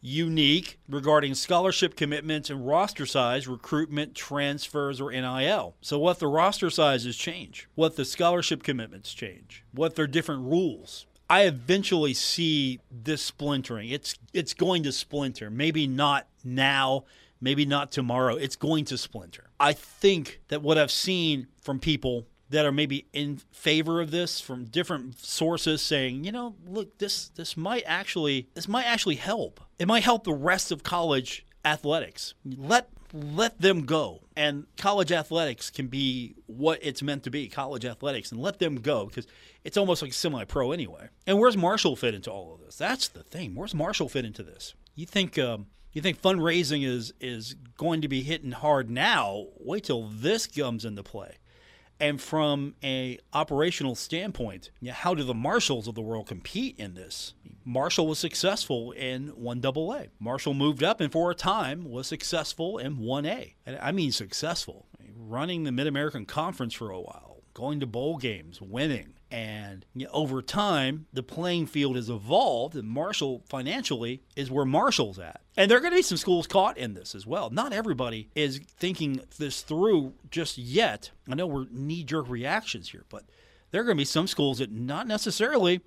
unique 0.04 0.78
regarding 0.90 1.34
scholarship 1.34 1.96
commitments 1.96 2.50
and 2.50 2.68
roster 2.68 3.06
size, 3.06 3.48
recruitment, 3.48 4.14
transfers, 4.14 5.00
or 5.00 5.12
NIL. 5.12 5.76
So, 5.82 5.98
what 5.98 6.20
the 6.20 6.28
roster 6.28 6.70
sizes 6.70 7.16
change, 7.16 7.70
what 7.74 7.96
the 7.96 8.04
scholarship 8.04 8.64
commitments 8.64 9.14
change, 9.14 9.64
what 9.72 9.96
their 9.96 10.06
different 10.06 10.44
rules. 10.44 11.08
I 11.30 11.44
eventually 11.44 12.14
see 12.14 12.82
this 12.92 13.22
splintering. 13.22 13.90
It's 13.90 14.16
it's 14.34 14.54
going 14.54 14.84
to 14.84 14.92
splinter. 14.92 15.50
Maybe 15.50 15.88
not 15.88 16.28
now, 16.44 17.06
maybe 17.40 17.66
not 17.66 17.92
tomorrow. 17.92 18.36
It's 18.36 18.58
going 18.58 18.86
to 18.86 18.98
splinter. 18.98 19.46
I 19.58 19.72
think 19.72 20.42
that 20.50 20.62
what 20.62 20.78
I've 20.78 20.92
seen 20.92 21.48
from 21.62 21.80
people 21.80 22.28
that 22.54 22.66
are 22.66 22.72
maybe 22.72 23.08
in 23.14 23.42
favor 23.52 24.00
of 24.00 24.12
this 24.12 24.40
from 24.40 24.66
different 24.66 25.20
sources 25.20 25.82
saying, 25.82 26.24
you 26.24 26.32
know, 26.32 26.56
look, 26.68 27.00
this 27.00 27.30
this 27.30 27.58
might 27.58 27.84
actually 27.88 28.48
this 28.54 28.68
might 28.68 28.86
actually 28.86 29.16
help. 29.16 29.60
It 29.80 29.88
might 29.88 30.04
help 30.04 30.24
the 30.24 30.34
rest 30.34 30.72
of 30.72 30.84
college 30.84 31.46
athletics. 31.66 32.36
Let 32.46 32.90
let 33.12 33.60
them 33.60 33.86
go. 33.86 34.22
And 34.36 34.68
college 34.78 35.12
athletics 35.12 35.72
can 35.72 35.88
be 35.88 36.36
what 36.46 36.80
it's 36.82 37.02
meant 37.02 37.24
to 37.24 37.32
be, 37.32 37.48
college 37.48 37.86
athletics, 37.86 38.32
and 38.32 38.40
let 38.40 38.60
them 38.60 38.76
go 38.76 39.08
because 39.08 39.26
it's 39.64 39.78
almost 39.78 40.04
like 40.04 40.14
semi 40.14 40.44
pro 40.46 40.72
anyway. 40.72 41.10
And 41.26 41.40
where's 41.40 41.58
Marshall 41.58 41.96
fit 41.96 42.14
into 42.14 42.32
all 42.32 42.54
of 42.54 42.62
this? 42.62 42.78
That's 42.78 43.08
the 43.08 43.24
thing. 43.24 43.56
Where's 43.56 43.74
Marshall 43.74 44.10
fit 44.10 44.26
into 44.26 44.44
this? 44.44 44.76
You 44.94 45.08
think 45.08 45.40
um, 45.40 45.66
you 45.92 46.04
think 46.04 46.22
fundraising 46.22 46.86
is 46.86 47.16
is 47.20 47.56
going 47.78 48.02
to 48.02 48.08
be 48.08 48.22
hitting 48.22 48.52
hard 48.52 48.92
now? 48.92 49.48
Wait 49.60 49.86
till 49.86 50.08
this 50.08 50.46
comes 50.46 50.86
into 50.86 51.02
play. 51.02 51.38
And 52.04 52.20
from 52.20 52.76
a 52.84 53.18
operational 53.32 53.96
standpoint, 53.96 54.72
how 54.90 55.16
do 55.16 55.24
the 55.24 55.34
Marshalls 55.34 55.88
of 55.88 55.96
the 55.96 56.02
world 56.02 56.28
compete 56.28 56.78
in 56.78 56.96
this? 56.96 57.34
Marshall 57.64 58.08
was 58.08 58.20
successful 58.20 58.92
in 58.92 59.32
1AA. 59.32 60.10
Marshall 60.20 60.54
moved 60.54 60.84
up 60.84 61.00
and 61.00 61.10
for 61.10 61.32
a 61.32 61.36
time 61.36 61.90
was 61.90 62.06
successful 62.06 62.78
in 62.78 62.98
1A. 62.98 63.54
And 63.66 63.80
I 63.82 63.94
mean 63.94 64.12
successful. 64.12 64.86
Running 65.16 65.64
the 65.64 65.72
Mid 65.72 65.88
American 65.88 66.26
Conference 66.26 66.74
for 66.74 66.90
a 66.90 67.00
while, 67.00 67.38
going 67.54 67.80
to 67.80 67.88
bowl 67.88 68.18
games, 68.18 68.62
winning. 68.62 69.13
And 69.34 69.84
you 69.96 70.06
know, 70.06 70.12
over 70.14 70.44
time, 70.44 71.08
the 71.12 71.24
playing 71.24 71.66
field 71.66 71.96
has 71.96 72.08
evolved, 72.08 72.76
and 72.76 72.88
Marshall 72.88 73.42
financially 73.50 74.22
is 74.36 74.52
where 74.52 74.64
Marshall's 74.64 75.18
at. 75.18 75.42
And 75.58 75.72
there 75.72 75.80
are 75.80 75.82
going 75.82 75.92
to 75.92 75.98
be 75.98 76.04
some 76.04 76.20
schools 76.20 76.46
caught 76.46 76.78
in 76.78 76.94
this 76.94 77.16
as 77.16 77.26
well. 77.26 77.50
Not 77.50 77.74
everybody 77.74 78.30
is 78.36 78.60
thinking 78.78 79.22
this 79.40 79.62
through 79.62 80.14
just 80.30 80.60
yet. 80.60 81.10
I 81.28 81.34
know 81.34 81.48
we're 81.48 81.66
knee 81.72 82.04
jerk 82.04 82.30
reactions 82.30 82.92
here, 82.92 83.06
but 83.10 83.24
there 83.72 83.82
are 83.82 83.84
going 83.84 83.98
to 83.98 84.02
be 84.02 84.06
some 84.06 84.28
schools 84.28 84.60
that 84.60 84.72
not 84.72 85.08
necessarily 85.08 85.82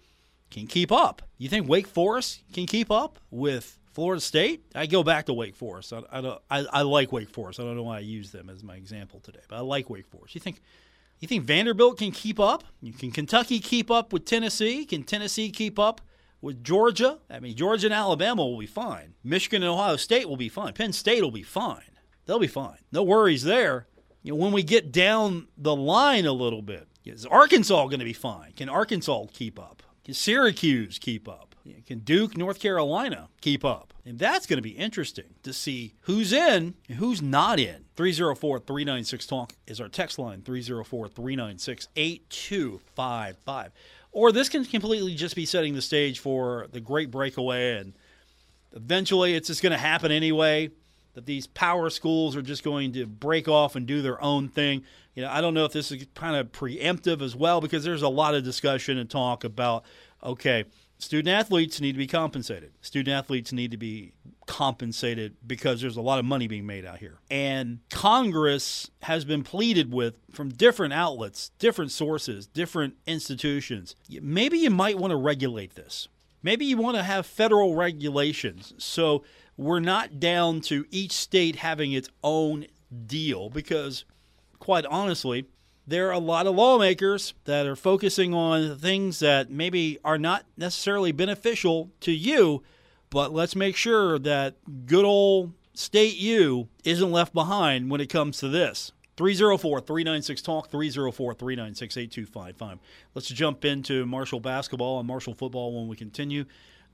can 0.51 0.67
keep 0.67 0.91
up. 0.91 1.23
You 1.39 1.49
think 1.49 1.69
Wake 1.69 1.87
Forest 1.87 2.43
can 2.53 2.67
keep 2.67 2.91
up 2.91 3.21
with 3.31 3.79
Florida 3.93 4.21
State? 4.21 4.65
I 4.75 4.87
go 4.87 5.05
back 5.05 5.27
to 5.27 5.33
Wake 5.33 5.55
Forest. 5.55 5.93
I, 5.93 6.03
I, 6.13 6.37
I, 6.51 6.65
I 6.73 6.83
like 6.83 7.13
Wake 7.13 7.31
Forest. 7.31 7.61
I 7.61 7.63
don't 7.63 7.77
know 7.77 7.85
why 7.85 7.99
I 7.99 8.01
use 8.01 8.33
them 8.33 8.51
as 8.51 8.65
my 8.65 8.75
example 8.75 9.21
today, 9.21 9.39
but 9.49 9.55
I 9.55 9.61
like 9.61 9.89
Wake 9.89 10.09
Forest. 10.09 10.35
You 10.35 10.41
think 10.41 10.61
you 11.21 11.29
think 11.29 11.45
Vanderbilt 11.45 11.99
can 11.99 12.11
keep 12.11 12.39
up? 12.39 12.65
Can 12.99 13.11
Kentucky 13.11 13.59
keep 13.59 13.91
up 13.91 14.13
with 14.13 14.25
Tennessee? 14.25 14.85
Can 14.85 15.03
Tennessee 15.03 15.51
keep 15.51 15.79
up 15.79 16.01
with 16.41 16.63
Georgia? 16.63 17.19
I 17.31 17.41
mean, 17.41 17.57
Georgia 17.57 17.87
and 17.87 17.95
Alabama 17.95 18.45
will 18.45 18.59
be 18.59 18.67
fine. 18.67 19.15
Michigan 19.25 19.63
and 19.63 19.71
Ohio 19.71 19.97
State 19.97 20.29
will 20.29 20.37
be 20.37 20.49
fine. 20.49 20.73
Penn 20.75 20.93
State 20.93 21.23
will 21.23 21.31
be 21.31 21.43
fine. 21.43 21.83
They'll 22.27 22.39
be 22.39 22.47
fine. 22.47 22.79
No 22.93 23.03
worries 23.03 23.45
there. 23.45 23.87
You 24.23 24.33
know, 24.33 24.37
when 24.37 24.53
we 24.53 24.63
get 24.63 24.93
down 24.93 25.47
the 25.57 25.77
line 25.77 26.27
a 26.27 26.33
little 26.33 26.63
bit, 26.63 26.89
is 27.05 27.25
Arkansas 27.25 27.87
going 27.87 28.01
to 28.01 28.05
be 28.05 28.13
fine? 28.13 28.53
Can 28.53 28.69
Arkansas 28.69 29.27
keep 29.33 29.59
up? 29.59 29.83
Can 30.05 30.15
Syracuse 30.15 30.99
keep 30.99 31.29
up? 31.29 31.46
Can 31.87 32.01
Duke, 32.01 32.37
North 32.37 32.61
Carolina 32.61 33.29
keep 33.41 33.65
up? 33.65 33.93
And 34.05 34.19
that's 34.19 34.47
going 34.47 34.59
to 34.59 34.63
be 34.63 34.71
interesting 34.71 35.35
to 35.43 35.53
see 35.53 35.95
who's 36.03 36.33
in 36.33 36.75
and 36.89 36.99
who's 36.99 37.21
not 37.21 37.59
in. 37.59 37.85
304 37.97 38.61
396 38.61 39.27
Talk 39.27 39.53
is 39.67 39.81
our 39.81 39.89
text 39.89 40.19
line 40.19 40.43
304 40.43 41.09
396 41.09 41.89
8255. 41.97 43.73
Or 44.13 44.33
this 44.33 44.49
can 44.49 44.65
completely 44.65 45.15
just 45.15 45.37
be 45.37 45.45
setting 45.45 45.75
the 45.75 45.83
stage 45.83 46.21
for 46.21 46.69
the 46.73 46.81
great 46.81 47.11
breakaway, 47.11 47.79
and 47.79 47.93
eventually 48.73 49.35
it's 49.35 49.49
just 49.49 49.63
going 49.63 49.73
to 49.73 49.79
happen 49.79 50.11
anyway. 50.11 50.71
That 51.17 51.27
these 51.27 51.47
power 51.47 51.89
schools 51.89 52.37
are 52.37 52.43
just 52.43 52.63
going 52.63 52.93
to 52.93 53.07
break 53.07 53.49
off 53.49 53.75
and 53.75 53.87
do 53.87 54.03
their 54.03 54.23
own 54.23 54.49
thing. 54.49 54.85
You 55.15 55.23
know, 55.23 55.31
I 55.31 55.41
don't 55.41 55.55
know 55.55 55.65
if 55.65 55.73
this 55.73 55.91
is 55.91 56.07
kind 56.15 56.37
of 56.37 56.53
preemptive 56.53 57.23
as 57.23 57.35
well 57.35 57.63
because 57.63 57.85
there's 57.85 58.03
a 58.03 58.09
lot 58.09 58.35
of 58.35 58.45
discussion 58.45 58.99
and 58.99 59.09
talk 59.09 59.43
about 59.43 59.85
okay, 60.23 60.65
student 60.99 61.29
athletes 61.29 61.81
need 61.81 61.93
to 61.93 61.99
be 61.99 62.07
compensated. 62.07 62.73
Student 62.83 63.17
athletes 63.17 63.51
need 63.51 63.71
to 63.71 63.77
be 63.77 64.13
compensated 64.47 65.37
because 65.47 65.81
there's 65.81 65.97
a 65.97 66.03
lot 66.03 66.19
of 66.19 66.25
money 66.25 66.47
being 66.47 66.67
made 66.67 66.85
out 66.85 66.99
here. 66.99 67.19
And 67.31 67.81
Congress 67.91 68.91
has 69.03 69.25
been 69.25 69.43
pleaded 69.43 69.93
with 69.93 70.17
from 70.31 70.51
different 70.51 70.93
outlets, 70.93 71.51
different 71.59 71.93
sources, 71.93 72.47
different 72.47 72.95
institutions. 73.07 73.95
Maybe 74.09 74.59
you 74.59 74.71
might 74.71 74.99
want 74.99 75.13
to 75.13 75.17
regulate 75.17 75.75
this. 75.75 76.09
Maybe 76.43 76.65
you 76.65 76.77
want 76.77 76.97
to 76.97 77.03
have 77.03 77.27
federal 77.27 77.75
regulations 77.75 78.73
so 78.79 79.25
we're 79.57 79.81
not 79.81 80.21
down 80.21 80.61
to 80.63 80.85
each 80.91 81.13
state 81.13 81.57
having 81.57 81.93
its 81.93 82.09
own 82.23 82.67
deal 83.07 83.51
because, 83.51 84.05
quite 84.59 84.87
honestly, 84.87 85.47
there 85.87 86.09
are 86.09 86.13
a 86.13 86.19
lot 86.19 86.47
of 86.47 86.55
lawmakers 86.55 87.35
that 87.45 87.67
are 87.67 87.77
focusing 87.77 88.35
on 88.35 88.77
things 88.79 89.21
that 89.21 89.51
maybe 89.51 89.99
are 90.05 90.19
not 90.19 90.45
necessarily 90.57 91.13
beneficial 91.13 91.91
to 92.01 92.13
you, 92.13 92.63
but 93.09 93.33
let's 93.33 93.55
make 93.55 93.77
sure 93.77 94.19
that 94.19 94.57
good 94.87 95.05
old 95.05 95.53
state 95.75 96.17
U 96.17 96.69
isn't 96.85 97.13
left 97.13 97.33
behind 97.33 97.91
when 97.91 98.01
it 98.01 98.09
comes 98.09 98.39
to 98.39 98.49
this. 98.49 98.93
304 99.17 99.81
396 99.81 100.43
Talk, 100.43 100.71
304 100.71 101.35
396 101.35 101.97
8255. 101.97 102.79
Let's 103.15 103.29
jump 103.29 103.65
into 103.65 104.05
Marshall 104.05 104.41
basketball 104.41 104.99
and 104.99 105.09
Marshall 105.09 105.35
football 105.35 105.79
when 105.79 105.89
we 105.89 105.97
continue. 105.97 106.45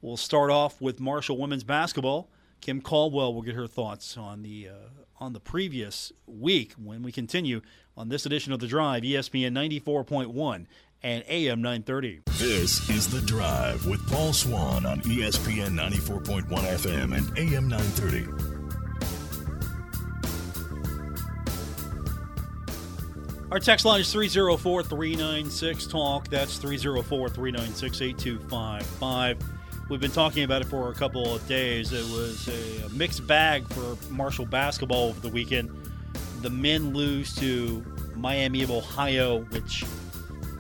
We'll 0.03 0.17
start 0.17 0.51
off 0.51 0.81
with 0.81 1.01
Marshall 1.01 1.39
women's 1.39 1.65
basketball. 1.65 2.29
Kim 2.63 2.81
Caldwell 2.81 3.35
will 3.35 3.43
get 3.43 3.57
her 3.57 3.67
thoughts 3.67 4.17
on 4.17 4.43
the 4.43 4.69
uh, 4.69 4.89
on 5.19 5.33
the 5.33 5.41
previous 5.41 6.13
week 6.27 6.73
when 6.75 7.03
we 7.03 7.11
continue 7.11 7.61
on 7.97 8.09
this 8.09 8.25
edition 8.25 8.53
of 8.53 8.61
The 8.61 8.69
Drive, 8.69 9.03
ESPN 9.03 9.53
94.1 9.53 10.67
and 11.03 11.25
AM 11.29 11.61
930. 11.61 12.23
This 12.39 12.89
is 12.89 13.09
The 13.09 13.21
Drive 13.27 13.85
with 13.87 14.09
Paul 14.09 14.33
Swann 14.33 14.87
on 14.87 15.01
ESPN 15.01 15.77
94.1 15.77 16.47
FM 16.47 17.17
and 17.17 17.37
AM 17.37 17.69
930. 17.69 18.29
Our 23.51 23.59
text 23.59 23.85
line 23.85 24.01
is 24.01 24.13
304 24.13 24.85
396 24.85 25.87
Talk. 25.89 26.29
That's 26.29 26.59
304 26.59 27.29
396 27.29 28.01
8255. 28.01 29.62
We've 29.89 30.01
been 30.01 30.11
talking 30.11 30.45
about 30.45 30.63
it 30.63 30.67
for 30.67 30.91
a 30.91 30.95
couple 30.95 31.35
of 31.35 31.47
days. 31.47 31.93
It 31.93 32.05
was 32.05 32.49
a 32.49 32.89
mixed 32.91 33.27
bag 33.27 33.67
for 33.69 33.97
Marshall 34.11 34.47
basketball 34.47 35.09
over 35.09 35.21
the 35.21 35.29
weekend 35.29 35.71
the 36.43 36.51
men 36.51 36.93
lose 36.93 37.35
to 37.37 37.85
Miami 38.17 38.63
of 38.63 38.71
Ohio, 38.71 39.43
which 39.45 39.85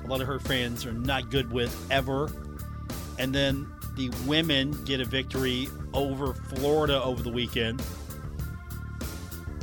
a 0.05 0.07
lot 0.07 0.21
of 0.21 0.29
her 0.29 0.39
fans 0.39 0.87
are 0.87 0.93
not 0.93 1.29
good 1.29 1.51
with 1.53 1.77
ever. 1.91 2.31
And 3.19 3.35
then 3.35 3.67
the 3.97 4.11
women 4.27 4.73
get 4.85 5.01
a 5.01 5.05
victory 5.05 5.69
over 5.93 6.35
Florida 6.35 7.03
over 7.03 7.23
the 7.23 7.31
weekend. 7.31 7.83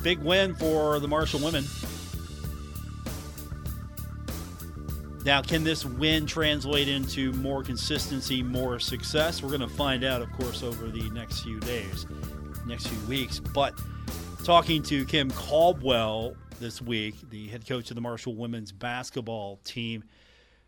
big 0.03 0.19
win 0.19 0.55
for 0.55 0.99
the 0.99 1.07
Marshall 1.07 1.39
women. 1.39 1.65
Now, 5.25 5.41
can 5.41 5.65
this 5.65 5.83
win 5.85 6.25
translate 6.25 6.87
into 6.87 7.33
more 7.33 7.61
consistency, 7.61 8.41
more 8.41 8.79
success? 8.79 9.43
We're 9.43 9.49
going 9.49 9.61
to 9.61 9.67
find 9.67 10.05
out, 10.05 10.21
of 10.21 10.31
course, 10.31 10.63
over 10.63 10.87
the 10.87 11.09
next 11.09 11.41
few 11.41 11.59
days, 11.59 12.05
next 12.65 12.87
few 12.87 13.07
weeks. 13.07 13.39
But 13.39 13.77
talking 14.45 14.81
to 14.83 15.05
Kim 15.05 15.29
Caldwell 15.31 16.35
this 16.61 16.81
week, 16.81 17.15
the 17.29 17.47
head 17.47 17.67
coach 17.67 17.91
of 17.91 17.95
the 17.95 18.01
Marshall 18.01 18.35
women's 18.35 18.71
basketball 18.71 19.59
team, 19.65 20.05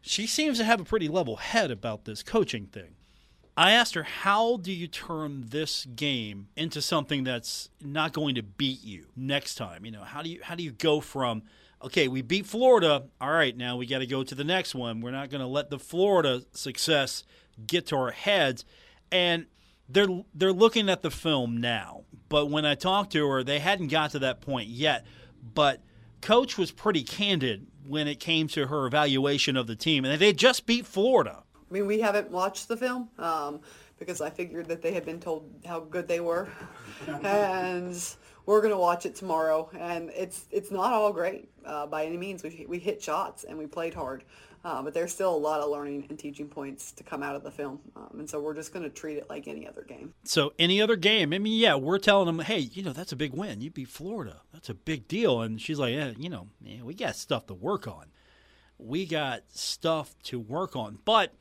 she 0.01 0.27
seems 0.27 0.58
to 0.58 0.65
have 0.65 0.81
a 0.81 0.84
pretty 0.84 1.08
level 1.08 1.38
head 1.38 1.72
about 1.72 2.03
this 2.03 2.22
coaching 2.22 2.65
thing. 2.65 2.96
I 3.55 3.72
asked 3.72 3.96
her, 3.96 4.03
How 4.03 4.58
do 4.58 4.72
you 4.72 4.88
turn 4.88 5.46
this 5.48 5.86
game 5.86 6.48
into 6.58 6.81
something 6.81 7.24
that's 7.24 7.70
not 7.81 8.12
going 8.12 8.36
to 8.36 8.43
beat 8.43 8.84
you 8.84 9.08
next 9.15 9.55
time? 9.55 9.86
You 9.86 9.91
know, 9.91 10.03
how 10.03 10.22
do 10.22 10.29
you 10.29 10.39
how 10.41 10.55
do 10.55 10.63
you 10.63 10.72
go 10.72 11.00
from 11.00 11.43
okay, 11.85 12.07
we 12.07 12.21
beat 12.21 12.45
Florida. 12.45 13.03
All 13.19 13.31
right, 13.31 13.55
now 13.55 13.77
we 13.77 13.85
got 13.85 14.00
to 14.00 14.05
go 14.05 14.23
to 14.23 14.35
the 14.35 14.43
next 14.43 14.75
one. 14.75 15.01
We're 15.01 15.11
not 15.11 15.29
going 15.29 15.41
to 15.41 15.47
let 15.47 15.69
the 15.69 15.79
Florida 15.79 16.43
success 16.53 17.23
get 17.65 17.88
to 17.88 17.95
our 17.97 18.11
heads. 18.11 18.65
And 19.11 19.45
they're 19.89 20.23
they're 20.33 20.53
looking 20.53 20.89
at 20.89 21.01
the 21.01 21.11
film 21.11 21.57
now. 21.57 22.03
But 22.29 22.50
when 22.50 22.65
I 22.65 22.75
talked 22.75 23.11
to 23.13 23.27
her, 23.27 23.43
they 23.43 23.59
hadn't 23.59 23.88
got 23.88 24.11
to 24.11 24.19
that 24.19 24.41
point 24.41 24.69
yet. 24.69 25.05
But 25.53 25.81
coach 26.21 26.57
was 26.57 26.71
pretty 26.71 27.03
candid 27.03 27.67
when 27.85 28.07
it 28.07 28.19
came 28.19 28.47
to 28.50 28.67
her 28.67 28.85
evaluation 28.85 29.57
of 29.57 29.67
the 29.67 29.75
team, 29.75 30.05
and 30.05 30.19
they 30.19 30.33
just 30.33 30.65
beat 30.65 30.85
Florida. 30.85 31.43
I 31.55 31.73
mean, 31.73 31.88
we 31.88 32.00
haven't 32.00 32.29
watched 32.31 32.67
the 32.67 32.77
film 32.77 33.09
um, 33.17 33.61
because 33.97 34.21
I 34.21 34.29
figured 34.29 34.67
that 34.67 34.81
they 34.81 34.93
had 34.93 35.05
been 35.05 35.19
told 35.19 35.50
how 35.65 35.79
good 35.79 36.07
they 36.07 36.19
were, 36.19 36.47
and 37.23 37.97
we're 38.45 38.61
going 38.61 38.71
to 38.71 38.77
watch 38.77 39.05
it 39.05 39.15
tomorrow, 39.15 39.69
and 39.77 40.09
it's 40.15 40.45
it's 40.51 40.71
not 40.71 40.93
all 40.93 41.11
great 41.11 41.50
uh, 41.65 41.87
by 41.87 42.05
any 42.05 42.17
means. 42.17 42.43
We 42.43 42.65
we 42.67 42.79
hit 42.79 43.01
shots 43.01 43.43
and 43.43 43.57
we 43.57 43.67
played 43.67 43.93
hard, 43.93 44.23
uh, 44.63 44.81
but 44.81 44.93
there's 44.93 45.13
still 45.13 45.35
a 45.35 45.37
lot 45.37 45.61
of 45.61 45.69
learning 45.69 46.05
and 46.09 46.17
teaching 46.17 46.47
points 46.47 46.91
to 46.93 47.03
come 47.03 47.23
out 47.23 47.35
of 47.35 47.43
the 47.43 47.51
film, 47.51 47.79
um, 47.95 48.19
and 48.19 48.29
so 48.29 48.39
we're 48.39 48.53
just 48.53 48.73
going 48.73 48.83
to 48.83 48.89
treat 48.89 49.17
it 49.17 49.29
like 49.29 49.47
any 49.47 49.67
other 49.67 49.83
game. 49.83 50.13
So 50.23 50.53
any 50.59 50.81
other 50.81 50.95
game, 50.95 51.33
I 51.33 51.39
mean, 51.39 51.59
yeah, 51.59 51.75
we're 51.75 51.99
telling 51.99 52.27
them, 52.27 52.39
hey, 52.39 52.59
you 52.59 52.83
know, 52.83 52.93
that's 52.93 53.11
a 53.11 53.15
big 53.15 53.33
win. 53.33 53.61
You 53.61 53.71
beat 53.71 53.89
Florida, 53.89 54.41
that's 54.53 54.69
a 54.69 54.73
big 54.73 55.07
deal, 55.07 55.41
and 55.41 55.61
she's 55.61 55.79
like, 55.79 55.93
yeah, 55.93 56.11
you 56.17 56.29
know, 56.29 56.47
man, 56.61 56.85
we 56.85 56.93
got 56.93 57.15
stuff 57.15 57.47
to 57.47 57.53
work 57.53 57.87
on. 57.87 58.07
We 58.77 59.05
got 59.05 59.41
stuff 59.49 60.15
to 60.23 60.39
work 60.39 60.75
on, 60.75 60.99
but 61.05 61.33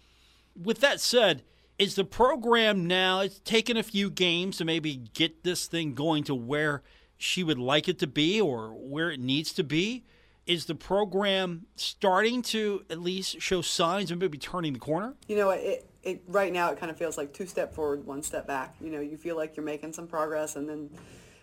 with 0.55 0.81
that 0.81 1.01
said 1.01 1.43
is 1.81 1.95
the 1.95 2.05
program 2.05 2.87
now 2.87 3.21
it's 3.21 3.41
taken 3.41 3.79
a 3.79 3.83
few 3.83 4.11
games 4.11 4.59
to 4.59 4.65
maybe 4.67 4.97
get 5.15 5.43
this 5.45 5.67
thing 5.67 5.95
going 5.95 6.23
to 6.23 6.35
where 6.35 6.83
she 7.21 7.45
would 7.45 7.59
like 7.59 7.89
it 7.89 7.99
to 7.99 8.07
be 8.07 8.41
or 8.41 8.71
where 8.71 9.11
it 9.11 9.21
needs 9.21 9.53
to 9.53 9.63
be 9.63 10.05
is 10.47 10.65
the 10.65 10.75
program 10.75 11.67
starting 11.77 12.41
to 12.41 12.83
at 12.89 12.99
least 12.99 13.41
show 13.41 13.61
signs 13.61 14.11
of 14.11 14.19
maybe 14.19 14.39
turning 14.39 14.73
the 14.73 14.79
corner 14.79 15.15
you 15.29 15.37
know 15.37 15.51
it, 15.51 15.87
it 16.03 16.23
right 16.29 16.53
now 16.53 16.71
it 16.71 16.79
kind 16.79 16.91
of 16.91 16.97
feels 16.97 17.19
like 17.19 17.33
two 17.33 17.47
step 17.47 17.75
forward 17.75 18.05
one 18.07 18.23
step 18.23 18.47
back 18.47 18.75
you 18.81 18.91
know 18.91 19.01
you 19.01 19.17
feel 19.17 19.37
like 19.37 19.57
you're 19.57 19.65
making 19.65 19.93
some 19.93 20.07
progress 20.07 20.57
and 20.57 20.69
then 20.69 20.89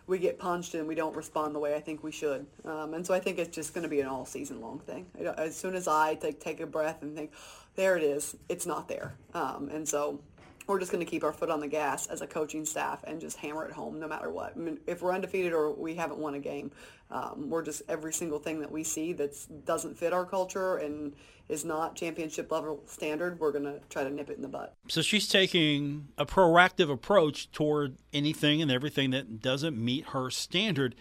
we 0.07 0.17
get 0.17 0.39
punched 0.39 0.73
and 0.73 0.87
we 0.87 0.95
don't 0.95 1.15
respond 1.15 1.53
the 1.53 1.59
way 1.59 1.75
I 1.75 1.81
think 1.81 2.01
we 2.01 2.13
should. 2.13 2.47
Um, 2.63 2.93
and 2.93 3.05
so 3.05 3.13
I 3.13 3.19
think 3.19 3.37
it's 3.37 3.53
just 3.53 3.73
going 3.73 3.83
to 3.83 3.89
be 3.89 3.99
an 3.99 4.07
all 4.07 4.25
season 4.25 4.61
long 4.61 4.79
thing. 4.79 5.05
As 5.37 5.55
soon 5.55 5.75
as 5.75 5.87
I 5.87 6.15
take, 6.15 6.39
take 6.39 6.61
a 6.61 6.65
breath 6.65 7.01
and 7.01 7.13
think, 7.13 7.33
there 7.75 7.97
it 7.97 8.03
is. 8.03 8.35
It's 8.47 8.65
not 8.65 8.87
there. 8.87 9.15
Um, 9.33 9.69
and 9.69 9.87
so 9.87 10.21
we're 10.67 10.79
just 10.79 10.91
going 10.91 11.03
to 11.03 11.09
keep 11.09 11.23
our 11.23 11.31
foot 11.31 11.49
on 11.49 11.59
the 11.59 11.67
gas 11.67 12.07
as 12.07 12.21
a 12.21 12.27
coaching 12.27 12.65
staff 12.65 13.03
and 13.05 13.19
just 13.21 13.37
hammer 13.37 13.65
it 13.65 13.71
home 13.71 13.99
no 13.99 14.07
matter 14.07 14.29
what. 14.29 14.53
I 14.55 14.59
mean, 14.59 14.79
if 14.85 15.01
we're 15.01 15.13
undefeated 15.13 15.53
or 15.53 15.71
we 15.71 15.95
haven't 15.95 16.19
won 16.19 16.33
a 16.33 16.39
game, 16.39 16.71
um, 17.09 17.49
we're 17.49 17.63
just 17.63 17.81
every 17.87 18.13
single 18.13 18.37
thing 18.37 18.59
that 18.59 18.71
we 18.71 18.83
see 18.83 19.13
that 19.13 19.33
doesn't 19.65 19.97
fit 19.97 20.11
our 20.11 20.25
culture 20.25 20.77
and 20.77 21.13
is 21.47 21.63
not 21.63 21.95
championship 21.95 22.51
level 22.51 22.83
standard, 22.85 23.39
we're 23.39 23.53
going 23.53 23.63
to 23.63 23.79
try 23.89 24.03
to 24.03 24.09
nip 24.09 24.29
it 24.29 24.35
in 24.35 24.41
the 24.41 24.49
butt. 24.49 24.75
So 24.89 25.01
she's 25.01 25.29
taking 25.29 26.09
a 26.17 26.25
proactive 26.25 26.91
approach 26.91 27.49
toward 27.51 27.95
anything 28.11 28.61
and 28.61 28.69
everything 28.69 29.11
that 29.11 29.41
doesn't 29.41 29.77
meet 29.77 30.07
her 30.07 30.29
standard. 30.29 30.95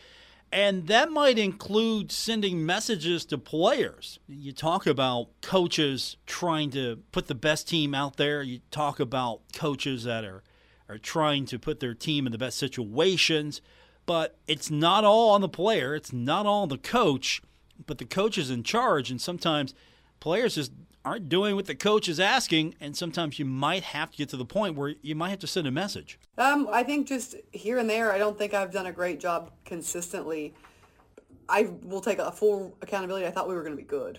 And 0.53 0.87
that 0.87 1.11
might 1.11 1.39
include 1.39 2.13
sending 2.13 2.65
messages 2.65 3.25
to 3.27 3.39
players. 3.39 4.19
You 4.29 4.53
talk 4.53 4.87
about 4.87 5.29
coaches 5.43 6.17
trying 6.25 6.71
to 6.71 7.03
put 7.13 7.27
the 7.27 7.35
best 7.35 7.69
team 7.69 7.95
out 7.95 8.17
there. 8.17 8.43
You 8.43 8.61
talk 8.71 9.01
about 9.01 9.41
coaches 9.53 10.05
that 10.05 10.25
are, 10.25 10.43
are 10.89 10.99
trying 10.99 11.47
to 11.47 11.59
put 11.59 11.81
their 11.81 11.95
team 11.95 12.27
in 12.27 12.33
the 12.33 12.39
best 12.39 12.59
situations. 12.59 13.61
But 14.07 14.39
it's 14.47 14.71
not 14.71 15.05
all 15.05 15.31
on 15.31 15.41
the 15.41 15.49
player, 15.49 15.95
it's 15.97 16.13
not 16.13 16.47
all 16.47 16.69
the 16.69 16.79
coach, 16.79 17.43
but 17.87 17.99
the 17.99 18.05
coach 18.05 18.39
is 18.39 18.51
in 18.51 18.63
charge. 18.63 19.11
And 19.11 19.21
sometimes 19.21 19.75
players 20.21 20.55
just 20.55 20.73
aren't 21.07 21.29
doing 21.29 21.55
what 21.55 21.67
the 21.67 21.75
coach 21.75 22.09
is 22.09 22.19
asking, 22.19 22.75
and 22.81 22.97
sometimes 22.97 23.39
you 23.39 23.45
might 23.45 23.85
have 23.85 24.11
to 24.11 24.19
get 24.19 24.29
to 24.29 24.37
the 24.37 24.45
point 24.45 24.75
where 24.75 24.97
you 25.03 25.15
might 25.15 25.31
have 25.31 25.39
to 25.39 25.47
send 25.47 25.67
a 25.67 25.71
message. 25.71 26.19
Um, 26.37 26.69
I 26.71 26.83
think 26.83 27.07
just 27.07 27.37
here 27.53 27.79
and 27.79 27.89
there, 27.89 28.13
I 28.13 28.19
don't 28.19 28.37
think 28.37 28.53
I've 28.53 28.73
done 28.73 28.87
a 28.87 28.93
great 28.93 29.21
job 29.21 29.53
consistently. 29.65 30.53
I 31.49 31.71
will 31.85 32.01
take 32.01 32.19
a 32.19 32.33
full 32.33 32.77
accountability. 32.83 33.25
I 33.25 33.31
thought 33.31 33.49
we 33.49 33.55
were 33.55 33.63
going 33.63 33.77
to 33.77 33.81
be 33.81 33.89
good, 33.89 34.19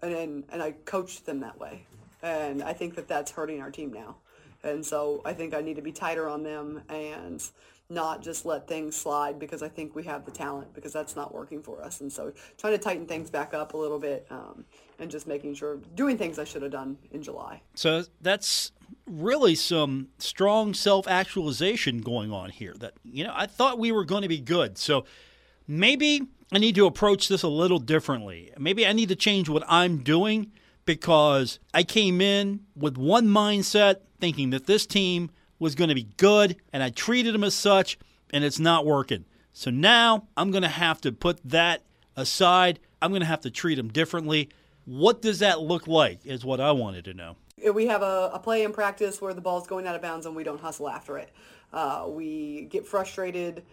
and, 0.00 0.14
and 0.14 0.44
and 0.50 0.62
I 0.62 0.72
coached 0.84 1.26
them 1.26 1.40
that 1.40 1.58
way, 1.58 1.84
and 2.22 2.62
I 2.62 2.72
think 2.72 2.94
that 2.94 3.08
that's 3.08 3.32
hurting 3.32 3.60
our 3.60 3.72
team 3.72 3.92
now, 3.92 4.14
and 4.62 4.86
so 4.86 5.20
I 5.24 5.32
think 5.32 5.54
I 5.54 5.60
need 5.60 5.74
to 5.74 5.82
be 5.82 5.92
tighter 5.92 6.28
on 6.28 6.44
them 6.44 6.82
and 6.88 7.44
not 7.90 8.22
just 8.22 8.44
let 8.44 8.68
things 8.68 8.94
slide 8.94 9.38
because 9.38 9.62
I 9.62 9.68
think 9.68 9.96
we 9.96 10.04
have 10.04 10.24
the 10.24 10.30
talent 10.30 10.72
because 10.74 10.92
that's 10.92 11.16
not 11.16 11.34
working 11.34 11.62
for 11.62 11.82
us. 11.82 12.02
And 12.02 12.12
so 12.12 12.32
trying 12.58 12.74
to 12.74 12.78
tighten 12.78 13.06
things 13.06 13.30
back 13.30 13.54
up 13.54 13.72
a 13.72 13.78
little 13.78 13.98
bit 13.98 14.26
um, 14.30 14.66
and 14.98 15.10
just 15.10 15.26
making 15.26 15.54
sure 15.54 15.78
doing 15.94 16.18
things 16.18 16.38
I 16.38 16.44
should 16.44 16.62
have 16.62 16.72
done 16.72 16.98
in 17.12 17.22
July. 17.22 17.62
So 17.74 18.04
that's 18.20 18.72
really 19.06 19.54
some 19.54 20.08
strong 20.18 20.74
self-actualization 20.74 22.00
going 22.00 22.32
on 22.32 22.50
here 22.50 22.74
that 22.78 22.94
you 23.04 23.24
know 23.24 23.32
I 23.34 23.46
thought 23.46 23.78
we 23.78 23.92
were 23.92 24.04
going 24.04 24.22
to 24.22 24.28
be 24.28 24.40
good. 24.40 24.78
So 24.78 25.04
maybe 25.66 26.22
I 26.52 26.58
need 26.58 26.74
to 26.76 26.86
approach 26.86 27.28
this 27.28 27.42
a 27.42 27.48
little 27.48 27.78
differently. 27.78 28.52
Maybe 28.58 28.86
I 28.86 28.92
need 28.92 29.10
to 29.10 29.16
change 29.16 29.48
what 29.48 29.64
I'm 29.68 29.98
doing 29.98 30.50
because 30.84 31.58
I 31.74 31.82
came 31.82 32.20
in 32.22 32.60
with 32.74 32.96
one 32.96 33.28
mindset 33.28 33.96
thinking 34.20 34.50
that 34.50 34.66
this 34.66 34.86
team 34.86 35.30
was 35.58 35.74
going 35.74 35.88
to 35.88 35.94
be 35.94 36.08
good, 36.16 36.56
and 36.72 36.82
I 36.82 36.90
treated 36.90 37.34
them 37.34 37.44
as 37.44 37.54
such, 37.54 37.98
and 38.30 38.44
it's 38.44 38.58
not 38.58 38.86
working. 38.86 39.24
So 39.52 39.70
now 39.70 40.28
I'm 40.36 40.50
going 40.50 40.62
to 40.62 40.68
have 40.68 41.00
to 41.02 41.12
put 41.12 41.40
that 41.44 41.82
aside. 42.16 42.78
I'm 43.02 43.10
going 43.10 43.20
to 43.20 43.26
have 43.26 43.42
to 43.42 43.50
treat 43.50 43.74
them 43.74 43.88
differently. 43.88 44.48
What 44.88 45.20
does 45.20 45.40
that 45.40 45.60
look 45.60 45.86
like? 45.86 46.24
Is 46.24 46.46
what 46.46 46.62
I 46.62 46.72
wanted 46.72 47.04
to 47.04 47.12
know. 47.12 47.36
We 47.74 47.88
have 47.88 48.00
a, 48.00 48.30
a 48.32 48.38
play 48.38 48.62
in 48.62 48.72
practice 48.72 49.20
where 49.20 49.34
the 49.34 49.42
ball's 49.42 49.66
going 49.66 49.86
out 49.86 49.94
of 49.94 50.00
bounds 50.00 50.24
and 50.24 50.34
we 50.34 50.44
don't 50.44 50.58
hustle 50.58 50.88
after 50.88 51.18
it. 51.18 51.30
Uh, 51.74 52.06
we 52.08 52.68
get 52.70 52.86
frustrated 52.86 53.64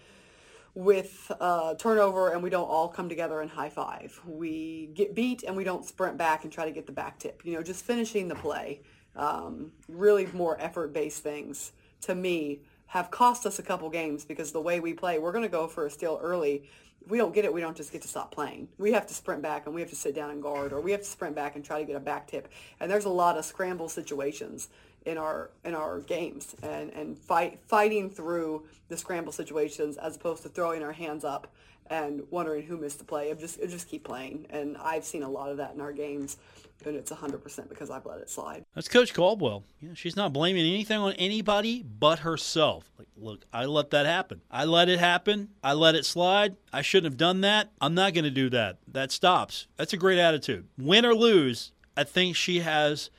with 0.73 1.31
uh, 1.39 1.75
turnover 1.75 2.33
and 2.33 2.43
we 2.43 2.49
don't 2.49 2.67
all 2.67 2.89
come 2.89 3.07
together 3.07 3.39
and 3.39 3.49
high 3.49 3.69
five. 3.69 4.19
We 4.25 4.89
get 4.93 5.15
beat 5.15 5.43
and 5.43 5.55
we 5.55 5.63
don't 5.63 5.85
sprint 5.85 6.17
back 6.17 6.43
and 6.43 6.51
try 6.51 6.65
to 6.65 6.71
get 6.71 6.85
the 6.85 6.91
back 6.91 7.17
tip. 7.17 7.45
You 7.45 7.53
know, 7.53 7.63
just 7.63 7.85
finishing 7.85 8.27
the 8.27 8.35
play 8.35 8.81
um, 9.15 9.71
really 9.87 10.27
more 10.33 10.59
effort-based 10.59 11.23
things 11.23 11.71
to 12.01 12.13
me 12.13 12.59
have 12.87 13.09
cost 13.09 13.45
us 13.45 13.57
a 13.57 13.63
couple 13.63 13.89
games 13.89 14.25
because 14.25 14.51
the 14.51 14.59
way 14.59 14.81
we 14.81 14.93
play, 14.93 15.17
we're 15.17 15.31
going 15.31 15.45
to 15.45 15.49
go 15.49 15.67
for 15.67 15.85
a 15.85 15.89
steal 15.89 16.19
early. 16.21 16.69
We 17.07 17.17
don't 17.17 17.33
get 17.33 17.45
it, 17.45 17.53
we 17.53 17.61
don't 17.61 17.77
just 17.77 17.91
get 17.91 18.01
to 18.01 18.07
stop 18.07 18.31
playing. 18.31 18.67
We 18.77 18.91
have 18.93 19.05
to 19.07 19.13
sprint 19.13 19.41
back 19.41 19.65
and 19.65 19.75
we 19.75 19.81
have 19.81 19.89
to 19.91 19.95
sit 19.95 20.15
down 20.15 20.31
and 20.31 20.41
guard, 20.41 20.73
or 20.73 20.81
we 20.81 20.91
have 20.91 21.01
to 21.01 21.07
sprint 21.07 21.35
back 21.35 21.55
and 21.55 21.63
try 21.63 21.79
to 21.79 21.85
get 21.85 21.95
a 21.95 21.99
back 21.99 22.27
tip. 22.27 22.47
And 22.79 22.89
there's 22.89 23.05
a 23.05 23.09
lot 23.09 23.37
of 23.37 23.45
scramble 23.45 23.89
situations 23.89 24.69
in 25.05 25.17
our 25.17 25.51
in 25.63 25.75
our 25.75 25.99
games, 25.99 26.55
and 26.63 26.91
and 26.93 27.17
fight 27.17 27.59
fighting 27.67 28.09
through 28.09 28.65
the 28.89 28.97
scramble 28.97 29.31
situations 29.31 29.97
as 29.97 30.15
opposed 30.15 30.43
to 30.43 30.49
throwing 30.49 30.81
our 30.83 30.93
hands 30.93 31.23
up 31.23 31.47
and 31.87 32.23
wondering 32.31 32.63
who 32.63 32.77
missed 32.77 32.97
the 32.97 33.05
play. 33.05 33.29
Of 33.29 33.39
just 33.39 33.59
just 33.61 33.87
keep 33.87 34.03
playing, 34.03 34.47
and 34.49 34.75
I've 34.77 35.05
seen 35.05 35.21
a 35.21 35.29
lot 35.29 35.49
of 35.49 35.57
that 35.57 35.75
in 35.75 35.81
our 35.81 35.93
games 35.93 36.37
and 36.83 36.95
it's 36.95 37.11
100% 37.11 37.69
because 37.69 37.89
I've 37.89 38.05
let 38.05 38.19
it 38.19 38.29
slide. 38.29 38.65
That's 38.73 38.87
Coach 38.87 39.13
Caldwell. 39.13 39.63
You 39.79 39.89
know, 39.89 39.93
she's 39.93 40.15
not 40.15 40.33
blaming 40.33 40.65
anything 40.65 40.97
on 40.97 41.13
anybody 41.13 41.83
but 41.83 42.19
herself. 42.19 42.91
Like, 42.97 43.07
look, 43.15 43.45
I 43.53 43.65
let 43.65 43.91
that 43.91 44.05
happen. 44.05 44.41
I 44.51 44.65
let 44.65 44.89
it 44.89 44.99
happen. 44.99 45.49
I 45.63 45.73
let 45.73 45.95
it 45.95 46.05
slide. 46.05 46.57
I 46.73 46.81
shouldn't 46.81 47.11
have 47.11 47.17
done 47.17 47.41
that. 47.41 47.71
I'm 47.79 47.95
not 47.95 48.13
going 48.13 48.25
to 48.25 48.31
do 48.31 48.49
that. 48.49 48.77
That 48.87 49.11
stops. 49.11 49.67
That's 49.77 49.93
a 49.93 49.97
great 49.97 50.19
attitude. 50.19 50.67
Win 50.77 51.05
or 51.05 51.15
lose, 51.15 51.71
I 51.95 52.03
think 52.03 52.35
she 52.35 52.59
has 52.59 53.09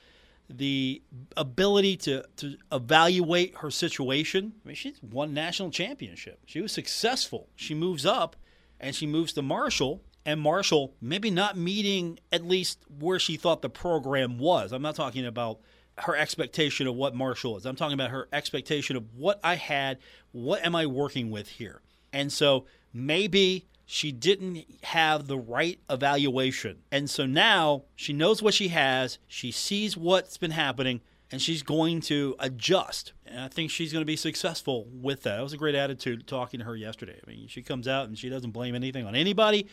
the 0.49 1.01
ability 1.35 1.97
to, 1.97 2.23
to 2.37 2.55
evaluate 2.71 3.57
her 3.57 3.69
situation. 3.71 4.53
I 4.63 4.67
mean, 4.69 4.75
she's 4.75 5.01
won 5.01 5.33
national 5.33 5.71
championship. 5.71 6.39
She 6.45 6.61
was 6.61 6.71
successful. 6.71 7.49
She 7.55 7.73
moves 7.73 8.05
up 8.05 8.35
and 8.79 8.95
she 8.95 9.07
moves 9.07 9.33
to 9.33 9.41
Marshall 9.41 10.01
and 10.27 10.41
Marshall 10.41 10.93
maybe 11.01 11.31
not 11.31 11.57
meeting 11.57 12.19
at 12.33 12.45
least 12.45 12.79
where 12.99 13.17
she 13.17 13.37
thought 13.37 13.61
the 13.61 13.69
program 13.69 14.37
was. 14.37 14.73
I'm 14.73 14.81
not 14.81 14.95
talking 14.95 15.25
about 15.25 15.59
her 15.99 16.15
expectation 16.15 16.85
of 16.85 16.95
what 16.95 17.15
Marshall 17.15 17.57
is. 17.57 17.65
I'm 17.65 17.77
talking 17.77 17.93
about 17.93 18.11
her 18.11 18.27
expectation 18.31 18.97
of 18.97 19.05
what 19.15 19.39
I 19.41 19.55
had, 19.55 19.97
what 20.33 20.63
am 20.63 20.75
I 20.75 20.85
working 20.85 21.31
with 21.31 21.47
here? 21.47 21.81
And 22.11 22.31
so 22.31 22.65
maybe 22.93 23.67
she 23.85 24.11
didn't 24.11 24.65
have 24.83 25.27
the 25.27 25.37
right 25.37 25.79
evaluation. 25.89 26.79
And 26.91 27.09
so 27.09 27.25
now 27.25 27.83
she 27.95 28.11
knows 28.11 28.43
what 28.43 28.53
she 28.53 28.67
has, 28.67 29.19
she 29.27 29.49
sees 29.49 29.95
what's 29.95 30.37
been 30.37 30.51
happening, 30.51 30.99
and 31.31 31.41
she's 31.41 31.63
going 31.63 32.01
to 32.01 32.35
adjust. 32.39 33.13
And 33.25 33.39
I 33.39 33.47
think 33.47 33.71
she's 33.71 33.93
going 33.93 34.01
to 34.01 34.05
be 34.05 34.17
successful 34.17 34.87
with 34.91 35.23
that. 35.23 35.39
It 35.39 35.43
was 35.43 35.53
a 35.53 35.57
great 35.57 35.75
attitude 35.75 36.27
talking 36.27 36.59
to 36.59 36.65
her 36.65 36.75
yesterday. 36.75 37.19
I 37.25 37.29
mean, 37.29 37.47
she 37.47 37.61
comes 37.61 37.87
out 37.87 38.07
and 38.07 38.19
she 38.19 38.27
doesn't 38.29 38.51
blame 38.51 38.75
anything 38.75 39.05
on 39.05 39.15
anybody, 39.15 39.67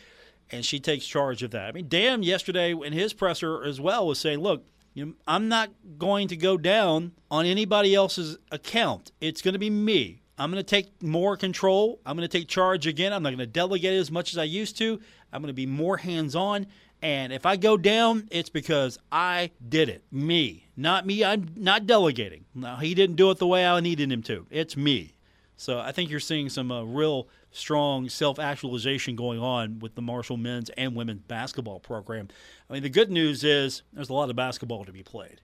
and 0.51 0.65
she 0.65 0.79
takes 0.79 1.05
charge 1.05 1.43
of 1.43 1.51
that. 1.51 1.69
I 1.69 1.71
mean, 1.71 1.87
Dan 1.87 2.23
yesterday 2.23 2.71
in 2.73 2.93
his 2.93 3.13
presser 3.13 3.63
as 3.63 3.79
well 3.79 4.07
was 4.07 4.19
saying, 4.19 4.39
look, 4.39 4.65
you 4.93 5.05
know, 5.05 5.13
I'm 5.27 5.49
not 5.49 5.71
going 5.97 6.29
to 6.29 6.37
go 6.37 6.57
down 6.57 7.11
on 7.29 7.45
anybody 7.45 7.93
else's 7.93 8.37
account. 8.51 9.11
It's 9.19 9.41
going 9.41 9.53
to 9.53 9.59
be 9.59 9.69
me. 9.69 10.21
I'm 10.37 10.51
going 10.51 10.63
to 10.63 10.69
take 10.69 11.01
more 11.01 11.37
control. 11.37 11.99
I'm 12.05 12.15
going 12.15 12.27
to 12.27 12.37
take 12.39 12.47
charge 12.47 12.87
again. 12.87 13.13
I'm 13.13 13.23
not 13.23 13.29
going 13.29 13.39
to 13.39 13.47
delegate 13.47 13.97
as 13.97 14.11
much 14.11 14.31
as 14.31 14.37
I 14.37 14.43
used 14.43 14.77
to. 14.77 14.99
I'm 15.31 15.41
going 15.41 15.47
to 15.47 15.53
be 15.53 15.65
more 15.65 15.97
hands 15.97 16.35
on. 16.35 16.67
And 17.01 17.31
if 17.31 17.45
I 17.45 17.55
go 17.55 17.77
down, 17.77 18.27
it's 18.31 18.49
because 18.49 18.97
I 19.11 19.51
did 19.67 19.89
it. 19.89 20.03
Me. 20.11 20.67
Not 20.75 21.05
me. 21.05 21.23
I'm 21.23 21.49
not 21.55 21.85
delegating. 21.85 22.45
No, 22.53 22.75
he 22.77 22.95
didn't 22.95 23.17
do 23.17 23.31
it 23.31 23.37
the 23.37 23.47
way 23.47 23.65
I 23.65 23.79
needed 23.79 24.11
him 24.11 24.23
to. 24.23 24.47
It's 24.49 24.75
me. 24.75 25.14
So 25.57 25.79
I 25.79 25.91
think 25.91 26.09
you're 26.09 26.19
seeing 26.19 26.49
some 26.49 26.71
uh, 26.71 26.83
real 26.83 27.27
strong 27.51 28.09
self 28.09 28.39
actualization 28.39 29.15
going 29.15 29.39
on 29.39 29.79
with 29.79 29.95
the 29.95 30.01
Marshall 30.01 30.37
men's 30.37 30.69
and 30.71 30.95
women's 30.95 31.21
basketball 31.21 31.79
program. 31.79 32.27
I 32.69 32.73
mean, 32.73 32.83
the 32.83 32.89
good 32.89 33.09
news 33.09 33.43
is 33.43 33.81
there's 33.93 34.09
a 34.09 34.13
lot 34.13 34.29
of 34.29 34.35
basketball 34.35 34.85
to 34.85 34.91
be 34.91 35.03
played. 35.03 35.41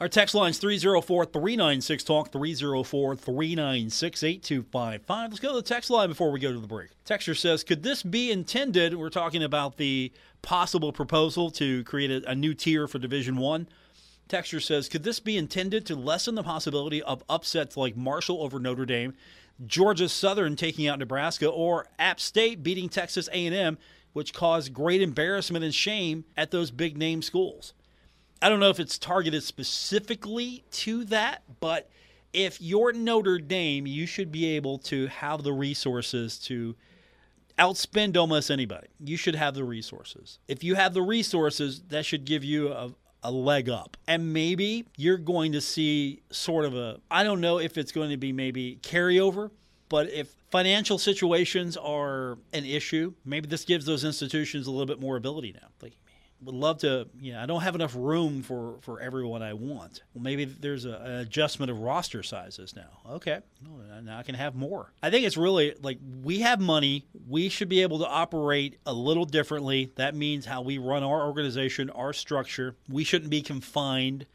Our 0.00 0.08
text 0.08 0.34
line 0.34 0.50
is 0.50 0.58
304 0.58 1.26
396 1.26 2.02
Talk, 2.02 2.32
304 2.32 3.14
396 3.14 4.22
8255. 4.24 5.30
Let's 5.30 5.38
go 5.38 5.50
to 5.50 5.54
the 5.54 5.62
text 5.62 5.90
line 5.90 6.08
before 6.08 6.32
we 6.32 6.40
go 6.40 6.52
to 6.52 6.58
the 6.58 6.66
break. 6.66 6.90
Texture 7.04 7.36
says, 7.36 7.62
Could 7.62 7.84
this 7.84 8.02
be 8.02 8.32
intended? 8.32 8.96
We're 8.96 9.10
talking 9.10 9.44
about 9.44 9.76
the 9.76 10.10
possible 10.42 10.92
proposal 10.92 11.52
to 11.52 11.84
create 11.84 12.10
a, 12.10 12.30
a 12.30 12.34
new 12.34 12.52
tier 12.52 12.88
for 12.88 12.98
Division 12.98 13.36
One. 13.36 13.68
Texture 14.26 14.58
says, 14.58 14.88
Could 14.88 15.04
this 15.04 15.20
be 15.20 15.36
intended 15.36 15.86
to 15.86 15.94
lessen 15.94 16.34
the 16.34 16.42
possibility 16.42 17.00
of 17.00 17.22
upsets 17.28 17.76
like 17.76 17.96
Marshall 17.96 18.42
over 18.42 18.58
Notre 18.58 18.86
Dame, 18.86 19.14
Georgia 19.66 20.08
Southern 20.08 20.56
taking 20.56 20.86
out 20.88 20.98
Nebraska, 20.98 21.46
or 21.46 21.86
App 21.98 22.20
State 22.20 22.62
beating 22.62 22.88
Texas 22.88 23.28
A&M, 23.32 23.78
which 24.12 24.34
caused 24.34 24.72
great 24.72 25.02
embarrassment 25.02 25.64
and 25.64 25.74
shame 25.74 26.24
at 26.36 26.50
those 26.50 26.70
big 26.70 26.96
name 26.96 27.22
schools? 27.22 27.74
I 28.40 28.48
don't 28.48 28.60
know 28.60 28.70
if 28.70 28.80
it's 28.80 28.98
targeted 28.98 29.42
specifically 29.44 30.64
to 30.72 31.04
that, 31.04 31.42
but 31.60 31.88
if 32.32 32.60
you're 32.60 32.92
Notre 32.92 33.38
Dame, 33.38 33.86
you 33.86 34.06
should 34.06 34.32
be 34.32 34.56
able 34.56 34.78
to 34.78 35.06
have 35.06 35.42
the 35.42 35.52
resources 35.52 36.38
to 36.40 36.74
outspend 37.58 38.16
almost 38.16 38.50
anybody. 38.50 38.88
You 38.98 39.16
should 39.16 39.34
have 39.34 39.54
the 39.54 39.64
resources. 39.64 40.38
If 40.48 40.64
you 40.64 40.74
have 40.74 40.94
the 40.94 41.02
resources, 41.02 41.82
that 41.88 42.04
should 42.04 42.24
give 42.24 42.42
you 42.42 42.72
a, 42.72 42.92
a 43.22 43.30
leg 43.30 43.68
up. 43.68 43.96
And 44.06 44.32
maybe 44.32 44.84
you're 44.96 45.18
going 45.18 45.52
to 45.52 45.60
see 45.60 46.22
sort 46.30 46.64
of 46.64 46.74
a, 46.74 47.00
I 47.10 47.22
don't 47.22 47.40
know 47.40 47.58
if 47.58 47.78
it's 47.78 47.92
going 47.92 48.10
to 48.10 48.16
be 48.16 48.32
maybe 48.32 48.78
carryover, 48.82 49.50
but 49.88 50.10
if 50.10 50.34
financial 50.50 50.98
situations 50.98 51.76
are 51.76 52.38
an 52.52 52.64
issue, 52.64 53.12
maybe 53.24 53.46
this 53.46 53.64
gives 53.64 53.84
those 53.84 54.04
institutions 54.04 54.66
a 54.66 54.70
little 54.70 54.86
bit 54.86 55.00
more 55.00 55.16
ability 55.16 55.52
now. 55.52 55.68
Like, 55.80 55.96
would 56.44 56.54
love 56.54 56.78
to, 56.78 57.08
you 57.20 57.32
know, 57.32 57.40
I 57.40 57.46
don't 57.46 57.62
have 57.62 57.74
enough 57.74 57.94
room 57.94 58.42
for, 58.42 58.76
for 58.80 59.00
everyone 59.00 59.42
I 59.42 59.54
want. 59.54 60.02
Well, 60.14 60.22
maybe 60.22 60.44
there's 60.44 60.84
a, 60.84 60.94
an 60.94 61.12
adjustment 61.20 61.70
of 61.70 61.80
roster 61.80 62.22
sizes 62.22 62.74
now. 62.74 63.00
Okay, 63.10 63.40
now 64.02 64.18
I 64.18 64.22
can 64.22 64.34
have 64.34 64.54
more. 64.54 64.92
I 65.02 65.10
think 65.10 65.24
it's 65.24 65.36
really 65.36 65.74
like 65.82 65.98
we 66.22 66.40
have 66.40 66.60
money. 66.60 67.06
We 67.28 67.48
should 67.48 67.68
be 67.68 67.82
able 67.82 67.98
to 68.00 68.06
operate 68.06 68.78
a 68.86 68.92
little 68.92 69.24
differently. 69.24 69.92
That 69.96 70.14
means 70.14 70.46
how 70.46 70.62
we 70.62 70.78
run 70.78 71.02
our 71.02 71.26
organization, 71.26 71.90
our 71.90 72.12
structure. 72.12 72.76
We 72.88 73.04
shouldn't 73.04 73.30
be 73.30 73.42
confined. 73.42 74.26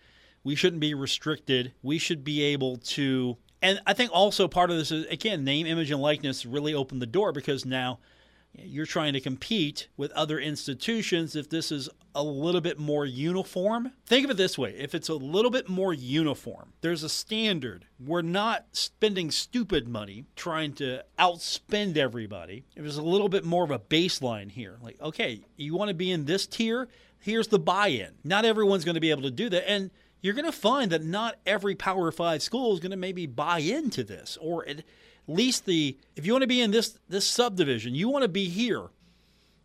We 0.44 0.56
shouldn't 0.56 0.80
be 0.80 0.94
restricted. 0.94 1.74
We 1.84 1.98
should 1.98 2.24
be 2.24 2.42
able 2.44 2.78
to. 2.78 3.38
And 3.62 3.82
I 3.86 3.94
think 3.94 4.12
also 4.14 4.48
part 4.48 4.72
of 4.72 4.78
this 4.78 4.92
is, 4.92 5.06
again, 5.08 5.44
name, 5.44 5.66
image, 5.66 5.92
and 5.92 6.02
likeness 6.02 6.46
really 6.46 6.74
opened 6.74 7.02
the 7.02 7.08
door 7.08 7.32
because 7.32 7.66
now– 7.66 8.00
you're 8.58 8.86
trying 8.86 9.14
to 9.14 9.20
compete 9.20 9.88
with 9.98 10.12
other 10.12 10.40
institutions 10.40 11.36
if 11.36 11.50
this 11.50 11.72
is 11.72 11.90
a 12.16 12.24
little 12.24 12.62
bit 12.62 12.80
more 12.80 13.06
uniform. 13.06 13.92
Think 14.06 14.26
of 14.26 14.32
it 14.32 14.38
this 14.38 14.58
way 14.58 14.72
if 14.72 14.96
it's 14.96 15.10
a 15.10 15.14
little 15.14 15.52
bit 15.52 15.70
more 15.70 15.94
uniform, 15.94 16.74
there's 16.82 17.04
a 17.04 17.10
standard. 17.10 17.86
We're 18.00 18.22
not 18.22 18.66
spending 18.72 19.32
stupid 19.32 19.88
money 19.88 20.26
trying 20.36 20.74
to 20.74 21.04
outspend 21.20 21.98
everybody. 21.98 22.66
If 22.76 22.84
there's 22.84 22.98
a 22.98 23.04
little 23.04 23.30
bit 23.30 23.46
more 23.46 23.64
of 23.64 23.72
a 23.72 23.80
baseline 23.80 24.52
here, 24.52 24.78
like, 24.82 25.00
okay, 25.02 25.42
you 25.56 25.76
want 25.76 25.90
to 25.90 25.96
be 25.96 26.12
in 26.12 26.26
this 26.26 26.48
tier, 26.48 26.88
here's 27.20 27.48
the 27.48 27.60
buy 27.60 27.88
in. 27.88 28.14
Not 28.24 28.46
everyone's 28.46 28.86
going 28.86 28.96
to 28.96 29.02
be 29.02 29.12
able 29.12 29.24
to 29.24 29.32
do 29.32 29.50
that. 29.50 29.70
And 29.70 29.92
you're 30.22 30.34
going 30.34 30.46
to 30.46 30.52
find 30.52 30.92
that 30.92 31.04
not 31.04 31.38
every 31.46 31.76
Power 31.76 32.12
Five 32.12 32.42
school 32.42 32.74
is 32.74 32.80
going 32.80 32.92
to 32.92 32.98
maybe 32.98 33.28
buy 33.28 33.60
into 33.60 34.04
this 34.04 34.38
or 34.42 34.66
it 34.66 34.84
least 35.28 35.66
the 35.66 35.98
if 36.16 36.26
you 36.26 36.32
want 36.32 36.44
to 36.44 36.48
be 36.48 36.62
in 36.62 36.72
this 36.72 36.98
this 37.10 37.28
subdivision, 37.28 37.96
you 37.96 38.10
want 38.10 38.24
to 38.24 38.30
be 38.30 38.50
here. 38.50 38.84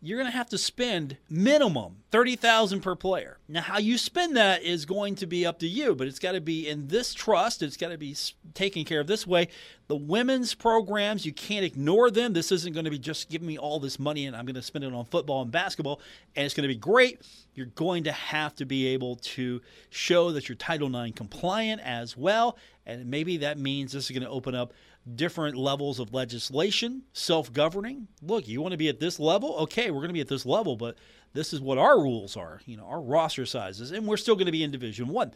You're 0.05 0.19
going 0.19 0.29
to 0.29 0.37
have 0.37 0.49
to 0.49 0.57
spend 0.57 1.15
minimum 1.29 2.03
30,000 2.11 2.81
per 2.81 2.93
player. 2.93 3.37
Now 3.47 3.61
how 3.61 3.77
you 3.77 3.97
spend 3.97 4.35
that 4.35 4.61
is 4.61 4.85
going 4.85 5.15
to 5.15 5.25
be 5.25 5.45
up 5.45 5.59
to 5.59 5.67
you, 5.67 5.95
but 5.95 6.07
it's 6.07 6.19
got 6.19 6.33
to 6.33 6.41
be 6.41 6.67
in 6.67 6.89
this 6.89 7.13
trust, 7.13 7.61
it's 7.61 7.77
got 7.77 7.87
to 7.87 7.97
be 7.97 8.13
taken 8.53 8.83
care 8.83 8.99
of 8.99 9.07
this 9.07 9.25
way. 9.25 9.47
The 9.87 9.95
women's 9.95 10.55
programs, 10.55 11.25
you 11.25 11.31
can't 11.31 11.63
ignore 11.63 12.11
them. 12.11 12.33
This 12.33 12.51
isn't 12.51 12.73
going 12.73 12.83
to 12.83 12.91
be 12.91 12.99
just 12.99 13.29
giving 13.29 13.47
me 13.47 13.57
all 13.57 13.79
this 13.79 13.97
money 13.97 14.25
and 14.25 14.35
I'm 14.35 14.45
going 14.45 14.55
to 14.55 14.61
spend 14.61 14.83
it 14.83 14.93
on 14.93 15.05
football 15.05 15.41
and 15.41 15.51
basketball 15.53 16.01
and 16.35 16.45
it's 16.45 16.53
going 16.53 16.67
to 16.67 16.73
be 16.73 16.79
great. 16.79 17.21
You're 17.55 17.67
going 17.67 18.03
to 18.03 18.11
have 18.11 18.55
to 18.55 18.65
be 18.65 18.87
able 18.87 19.15
to 19.15 19.61
show 19.89 20.33
that 20.33 20.49
you're 20.49 20.57
Title 20.57 20.93
IX 20.93 21.15
compliant 21.15 21.81
as 21.81 22.17
well, 22.17 22.57
and 22.85 23.05
maybe 23.05 23.37
that 23.37 23.57
means 23.57 23.93
this 23.93 24.05
is 24.05 24.11
going 24.11 24.23
to 24.23 24.29
open 24.29 24.53
up 24.53 24.73
different 25.15 25.55
levels 25.57 25.99
of 25.99 26.13
legislation, 26.13 27.03
self 27.13 27.51
governing. 27.51 28.07
Look, 28.21 28.47
you 28.47 28.61
want 28.61 28.71
to 28.71 28.77
be 28.77 28.89
at 28.89 28.99
this 28.99 29.19
level? 29.19 29.55
Okay, 29.59 29.91
we're 29.91 29.99
going 29.99 30.09
to 30.09 30.13
be 30.13 30.21
at 30.21 30.27
this 30.27 30.45
level, 30.45 30.75
but 30.75 30.97
this 31.33 31.53
is 31.53 31.61
what 31.61 31.77
our 31.77 31.99
rules 31.99 32.37
are, 32.37 32.61
you 32.65 32.77
know, 32.77 32.85
our 32.85 33.01
roster 33.01 33.45
sizes, 33.45 33.91
and 33.91 34.07
we're 34.07 34.17
still 34.17 34.35
going 34.35 34.45
to 34.45 34.51
be 34.51 34.63
in 34.63 34.71
Division 34.71 35.07
1. 35.07 35.33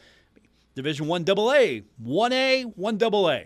Division 0.76 1.08
1 1.08 1.24
AA, 1.24 1.82
1A, 2.06 2.78
1 2.78 3.04
AA. 3.04 3.40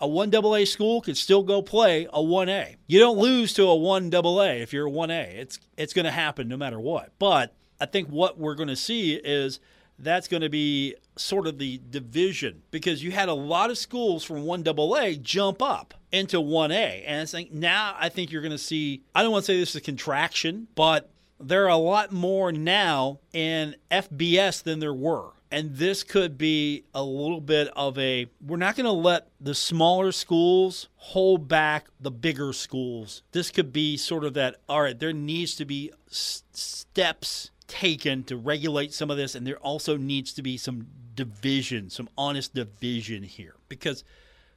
A 0.00 0.08
1 0.08 0.34
AA 0.34 0.64
school 0.64 1.00
could 1.00 1.16
still 1.16 1.42
go 1.42 1.62
play 1.62 2.04
a 2.06 2.18
1A. 2.18 2.76
You 2.86 2.98
don't 2.98 3.16
lose 3.16 3.54
to 3.54 3.62
a 3.64 3.74
1 3.74 4.14
AA 4.14 4.60
if 4.60 4.72
you're 4.72 4.88
a 4.88 4.90
1A. 4.90 5.34
It's 5.34 5.60
it's 5.78 5.94
going 5.94 6.04
to 6.04 6.10
happen 6.10 6.46
no 6.46 6.58
matter 6.58 6.78
what. 6.78 7.12
But 7.18 7.54
I 7.80 7.86
think 7.86 8.08
what 8.08 8.38
we're 8.38 8.54
going 8.54 8.68
to 8.68 8.76
see 8.76 9.14
is 9.14 9.60
that's 9.98 10.28
going 10.28 10.42
to 10.42 10.48
be 10.48 10.94
sort 11.16 11.46
of 11.46 11.58
the 11.58 11.80
division 11.90 12.62
because 12.70 13.02
you 13.02 13.12
had 13.12 13.28
a 13.28 13.34
lot 13.34 13.70
of 13.70 13.78
schools 13.78 14.24
from 14.24 14.44
1AA 14.44 15.20
jump 15.22 15.62
up 15.62 15.94
into 16.10 16.38
1A. 16.38 17.04
And 17.06 17.20
I 17.20 17.24
think 17.24 17.52
now 17.52 17.96
I 17.98 18.08
think 18.08 18.30
you're 18.30 18.42
going 18.42 18.52
to 18.52 18.58
see, 18.58 19.02
I 19.14 19.22
don't 19.22 19.32
want 19.32 19.44
to 19.44 19.52
say 19.52 19.58
this 19.58 19.70
is 19.70 19.76
a 19.76 19.80
contraction, 19.80 20.68
but 20.74 21.10
there 21.40 21.64
are 21.64 21.68
a 21.68 21.76
lot 21.76 22.12
more 22.12 22.52
now 22.52 23.20
in 23.32 23.76
FBS 23.90 24.62
than 24.62 24.80
there 24.80 24.94
were. 24.94 25.30
And 25.50 25.76
this 25.76 26.02
could 26.02 26.36
be 26.36 26.82
a 26.92 27.04
little 27.04 27.40
bit 27.40 27.68
of 27.76 27.96
a, 27.96 28.26
we're 28.44 28.56
not 28.56 28.74
going 28.74 28.86
to 28.86 28.92
let 28.92 29.28
the 29.40 29.54
smaller 29.54 30.10
schools 30.10 30.88
hold 30.96 31.46
back 31.46 31.86
the 32.00 32.10
bigger 32.10 32.52
schools. 32.52 33.22
This 33.30 33.52
could 33.52 33.72
be 33.72 33.96
sort 33.96 34.24
of 34.24 34.34
that, 34.34 34.56
all 34.68 34.82
right, 34.82 34.98
there 34.98 35.12
needs 35.12 35.54
to 35.56 35.64
be 35.64 35.92
s- 36.10 36.42
steps 36.50 37.52
taken 37.66 38.24
to 38.24 38.36
regulate 38.36 38.92
some 38.92 39.10
of 39.10 39.16
this, 39.16 39.34
and 39.34 39.46
there 39.46 39.58
also 39.58 39.96
needs 39.96 40.32
to 40.34 40.42
be 40.42 40.56
some 40.56 40.86
division, 41.14 41.90
some 41.90 42.08
honest 42.16 42.54
division 42.54 43.22
here, 43.22 43.56
because 43.68 44.04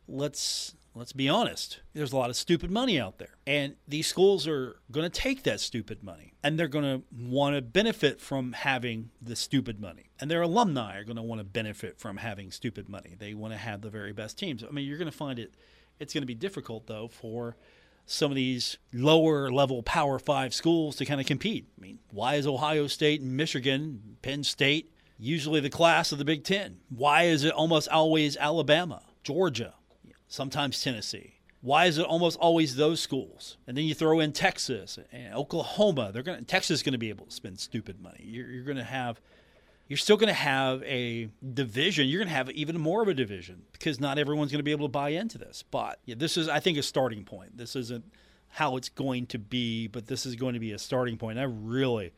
let's 0.08 0.76
let's 0.96 1.14
be 1.14 1.30
honest, 1.30 1.82
there's 1.94 2.12
a 2.12 2.18
lot 2.18 2.30
of 2.30 2.36
stupid 2.36 2.72
money 2.72 3.00
out 3.00 3.20
there, 3.20 3.38
and 3.46 3.76
these 3.88 4.08
schools 4.08 4.48
are 4.48 4.80
going 4.92 5.10
to 5.10 5.22
take 5.22 5.44
that 5.44 5.60
stupid 5.60 6.04
money, 6.04 6.34
and 6.44 6.60
they're 6.60 6.68
going 6.68 6.84
to 6.84 7.04
want 7.16 7.56
to 7.56 7.62
benefit 7.62 8.20
from 8.20 8.54
having 8.54 9.12
the 9.22 9.36
stupid 9.36 9.80
money, 9.80 10.10
and 10.20 10.30
their 10.30 10.42
alumni 10.42 10.98
are 10.98 11.04
going 11.04 11.16
to 11.16 11.22
want 11.22 11.40
to 11.40 11.46
benefit 11.46 12.00
from 12.00 12.18
having 12.18 12.52
stupid 12.52 12.90
money. 12.90 13.16
They 13.18 13.34
want 13.36 13.54
to 13.54 13.58
have 13.58 13.82
the 13.82 13.90
very 13.90 14.12
best 14.12 14.40
teams. 14.40 14.64
I 14.64 14.72
mean, 14.72 14.88
you're 14.88 14.98
going 14.98 15.12
to 15.12 15.16
find 15.16 15.38
it. 15.38 15.54
It's 16.00 16.14
going 16.14 16.24
to 16.24 16.28
be 16.28 16.36
difficult 16.36 16.88
though 16.88 17.08
for 17.08 17.56
some 18.08 18.32
of 18.32 18.36
these 18.36 18.78
lower 18.94 19.52
level 19.52 19.84
Power 19.84 20.18
Five 20.18 20.54
schools 20.54 20.96
to 20.96 21.06
kind 21.06 21.22
of 21.22 21.28
compete. 21.28 21.68
I 21.78 21.82
mean, 21.82 22.00
why 22.10 22.36
is 22.36 22.48
Ohio 22.48 22.88
State 22.88 23.22
and 23.22 23.38
Michigan, 23.38 24.18
Penn 24.24 24.44
State 24.44 24.92
usually 25.20 25.60
the 25.60 25.70
class 25.70 26.12
of 26.12 26.18
the 26.18 26.26
Big 26.26 26.44
Ten? 26.44 26.78
Why 26.90 27.24
is 27.24 27.44
it 27.44 27.54
almost 27.54 27.90
always 27.90 28.38
Alabama, 28.38 29.04
Georgia, 29.24 29.76
sometimes 30.28 30.82
Tennessee? 30.82 31.34
Why 31.62 31.86
is 31.86 31.98
it 31.98 32.06
almost 32.06 32.40
always 32.40 32.76
those 32.76 33.02
schools? 33.02 33.58
And 33.68 33.76
then 33.76 33.84
you 33.84 33.94
throw 33.94 34.20
in 34.22 34.32
Texas 34.32 34.98
and 35.12 35.34
Oklahoma. 35.34 36.12
They're 36.14 36.24
going 36.24 36.46
Texas 36.46 36.80
is 36.80 36.84
going 36.84 36.94
to 36.94 37.00
be 37.00 37.10
able 37.10 37.26
to 37.26 37.32
spend 37.32 37.60
stupid 37.60 38.02
money. 38.02 38.24
You're, 38.24 38.50
you're 38.50 38.64
going 38.64 38.78
to 38.78 38.84
have 38.84 39.20
you're 39.88 39.98
still 39.98 40.18
going 40.18 40.28
to 40.28 40.34
have 40.34 40.84
a 40.84 41.30
division. 41.54 42.08
You're 42.08 42.20
going 42.20 42.30
to 42.30 42.36
have 42.36 42.50
even 42.52 42.80
more 42.80 43.02
of 43.02 43.08
a 43.08 43.14
division 43.14 43.64
because 43.72 44.00
not 44.00 44.18
everyone's 44.18 44.52
going 44.52 44.60
to 44.60 44.64
be 44.64 44.72
able 44.72 44.88
to 44.88 44.92
buy 44.92 45.10
into 45.10 45.38
this. 45.38 45.64
But 45.70 46.00
yeah, 46.06 46.16
this 46.18 46.36
is, 46.38 46.50
I 46.50 46.60
think, 46.60 46.78
a 46.78 46.84
starting 46.84 47.24
point. 47.24 47.58
This 47.58 47.76
isn't 47.76 48.06
how 48.50 48.76
it's 48.76 48.90
going 48.90 49.28
to 49.28 49.40
be, 49.40 49.88
but 49.88 50.08
this 50.08 50.26
is 50.26 50.36
going 50.36 50.54
to 50.54 50.60
be 50.60 50.72
a 50.72 50.80
starting 50.80 51.18
point. 51.18 51.40
I 51.40 51.44
really 51.44 52.14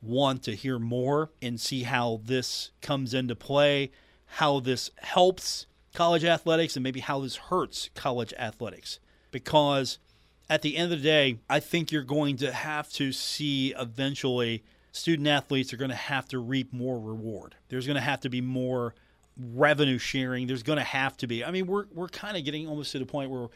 want 0.00 0.42
to 0.44 0.56
hear 0.56 0.78
more 0.78 1.30
and 1.40 1.60
see 1.60 1.84
how 1.84 2.20
this 2.24 2.72
comes 2.80 3.14
into 3.14 3.36
play, 3.36 3.92
how 4.26 4.58
this 4.58 4.90
helps 4.98 5.66
college 5.94 6.24
athletics, 6.24 6.76
and 6.76 6.82
maybe 6.82 7.00
how 7.00 7.20
this 7.20 7.36
hurts 7.36 7.90
college 7.94 8.34
athletics. 8.38 8.98
Because 9.30 9.98
at 10.50 10.62
the 10.62 10.76
end 10.76 10.92
of 10.92 10.98
the 10.98 11.04
day, 11.04 11.38
I 11.48 11.60
think 11.60 11.92
you're 11.92 12.02
going 12.02 12.36
to 12.38 12.52
have 12.52 12.90
to 12.94 13.12
see 13.12 13.74
eventually 13.78 14.64
student 14.92 15.26
athletes 15.26 15.72
are 15.72 15.76
going 15.76 15.90
to 15.90 15.96
have 15.96 16.28
to 16.28 16.38
reap 16.38 16.72
more 16.72 16.98
reward. 16.98 17.56
There's 17.68 17.86
going 17.86 17.96
to 17.96 18.02
have 18.02 18.20
to 18.20 18.28
be 18.28 18.40
more 18.40 18.94
revenue 19.36 19.98
sharing. 19.98 20.46
There's 20.46 20.62
going 20.62 20.78
to 20.78 20.84
have 20.84 21.16
to 21.18 21.26
be. 21.26 21.44
I 21.44 21.50
mean, 21.50 21.66
we're 21.66 21.86
we're 21.92 22.08
kind 22.08 22.36
of 22.36 22.44
getting 22.44 22.68
almost 22.68 22.92
to 22.92 22.98
the 22.98 23.06
point 23.06 23.30
where 23.30 23.48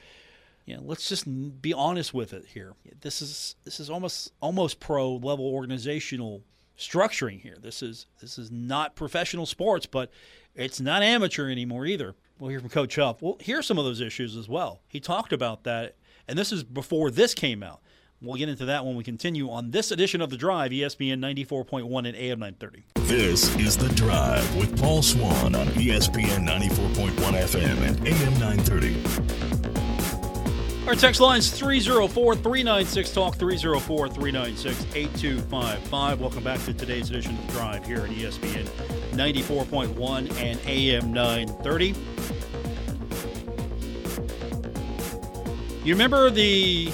you 0.67 0.77
know, 0.77 0.83
let's 0.85 1.09
just 1.09 1.63
be 1.63 1.73
honest 1.73 2.13
with 2.13 2.33
it 2.33 2.45
here. 2.53 2.75
This 3.01 3.23
is 3.23 3.55
this 3.65 3.79
is 3.79 3.89
almost 3.89 4.33
almost 4.41 4.81
pro 4.81 5.13
level 5.13 5.47
organizational 5.47 6.43
structuring 6.77 7.41
here. 7.41 7.57
This 7.61 7.83
is 7.83 8.07
this 8.21 8.39
is 8.39 8.51
not 8.51 8.97
professional 8.97 9.47
sports, 9.47 9.87
but 9.87 10.11
it's 10.55 10.81
not 10.81 11.03
amateur 11.03 11.49
anymore 11.51 11.87
either. 11.87 12.15
We'll 12.39 12.51
hear 12.51 12.61
from 12.61 12.69
Coach 12.69 12.97
Huff. 12.97 13.23
Well, 13.23 13.39
here's 13.41 13.67
some 13.67 13.79
of 13.79 13.85
those 13.85 14.01
issues 14.01 14.37
as 14.37 14.49
well. 14.49 14.81
He 14.89 15.01
talked 15.01 15.33
about 15.33 15.65
that, 15.65 15.95
and 16.29 16.39
this 16.39 16.53
is 16.53 16.65
before 16.65 17.11
this 17.11 17.33
came 17.33 17.63
out. 17.63 17.81
We'll 18.23 18.37
get 18.37 18.49
into 18.49 18.65
that 18.65 18.87
when 18.87 18.97
we 18.97 19.05
continue 19.05 19.51
on 19.51 19.73
this 19.73 19.91
edition 19.91 20.23
of 20.23 20.31
The 20.31 20.39
Drive, 20.39 20.71
ESPN 20.71 21.19
94.1 21.19 22.09
and 22.09 22.17
AM 22.17 22.39
930. 22.39 22.85
This 23.07 23.55
is 23.57 23.77
The 23.77 23.91
Drive 23.91 24.57
with 24.57 24.81
Paul 24.81 25.03
Swann 25.03 25.55
on 25.55 25.67
ESPN 25.69 26.49
94.1 26.49 27.11
FM 27.13 27.77
and 27.87 28.09
AM 28.09 28.33
930. 28.41 28.97
Our 30.89 30.95
text 30.95 31.21
lines 31.21 31.51
304 31.51 32.37
396 32.37 33.13
Talk 33.13 33.35
304 33.37 34.09
396 34.09 34.87
8255. 34.95 36.21
Welcome 36.21 36.43
back 36.43 36.65
to 36.65 36.73
today's 36.73 37.11
edition 37.11 37.37
of 37.37 37.47
The 37.49 37.53
Drive 37.53 37.85
here 37.85 37.99
at 37.99 38.09
ESPN 38.09 38.65
94.1 39.13 40.33
and 40.41 40.59
AM 40.65 41.13
930. 41.13 41.95
You 45.85 45.95
remember 45.95 46.31
the 46.31 46.91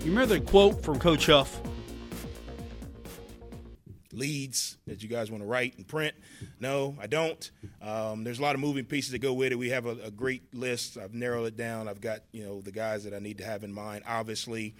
you 0.00 0.10
remember 0.10 0.34
the 0.34 0.40
quote 0.40 0.82
from 0.82 0.98
Coach 0.98 1.26
Huff 1.26 1.60
leads 4.12 4.78
that 4.86 5.02
you 5.02 5.08
guys 5.08 5.30
want 5.30 5.42
to 5.42 5.46
write 5.46 5.76
and 5.76 5.86
print. 5.86 6.14
No, 6.58 6.96
I 7.00 7.06
don't. 7.06 7.50
Um, 7.82 8.24
there's 8.24 8.38
a 8.38 8.42
lot 8.42 8.54
of 8.54 8.60
moving 8.60 8.84
pieces 8.84 9.12
that 9.12 9.18
go 9.18 9.34
with 9.34 9.52
it. 9.52 9.58
We 9.58 9.70
have 9.70 9.86
a, 9.86 9.96
a, 10.04 10.10
great 10.10 10.54
list. 10.54 10.96
I've 10.96 11.14
narrowed 11.14 11.46
it 11.46 11.56
down. 11.56 11.86
I've 11.86 12.00
got 12.00 12.20
you 12.32 12.44
know 12.44 12.60
the 12.60 12.72
guys 12.72 13.04
that 13.04 13.14
I 13.14 13.18
need 13.18 13.38
to 13.38 13.44
have 13.44 13.62
in 13.62 13.72
mind. 13.72 14.04
Obviously, 14.06 14.74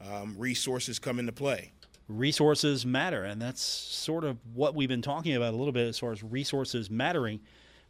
um, 0.00 0.34
resources 0.36 0.98
come 0.98 1.18
into 1.18 1.32
play. 1.32 1.72
Resources 2.08 2.84
matter, 2.84 3.24
and 3.24 3.40
that's 3.40 3.62
sort 3.62 4.24
of 4.24 4.38
what 4.54 4.74
we've 4.74 4.88
been 4.88 5.02
talking 5.02 5.34
about 5.34 5.54
a 5.54 5.56
little 5.56 5.72
bit 5.72 5.86
as 5.86 5.98
far 5.98 6.12
as 6.12 6.22
resources 6.22 6.90
mattering, 6.90 7.40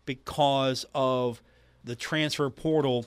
because 0.04 0.84
of 0.94 1.42
the 1.82 1.96
transfer 1.96 2.50
portal. 2.50 3.06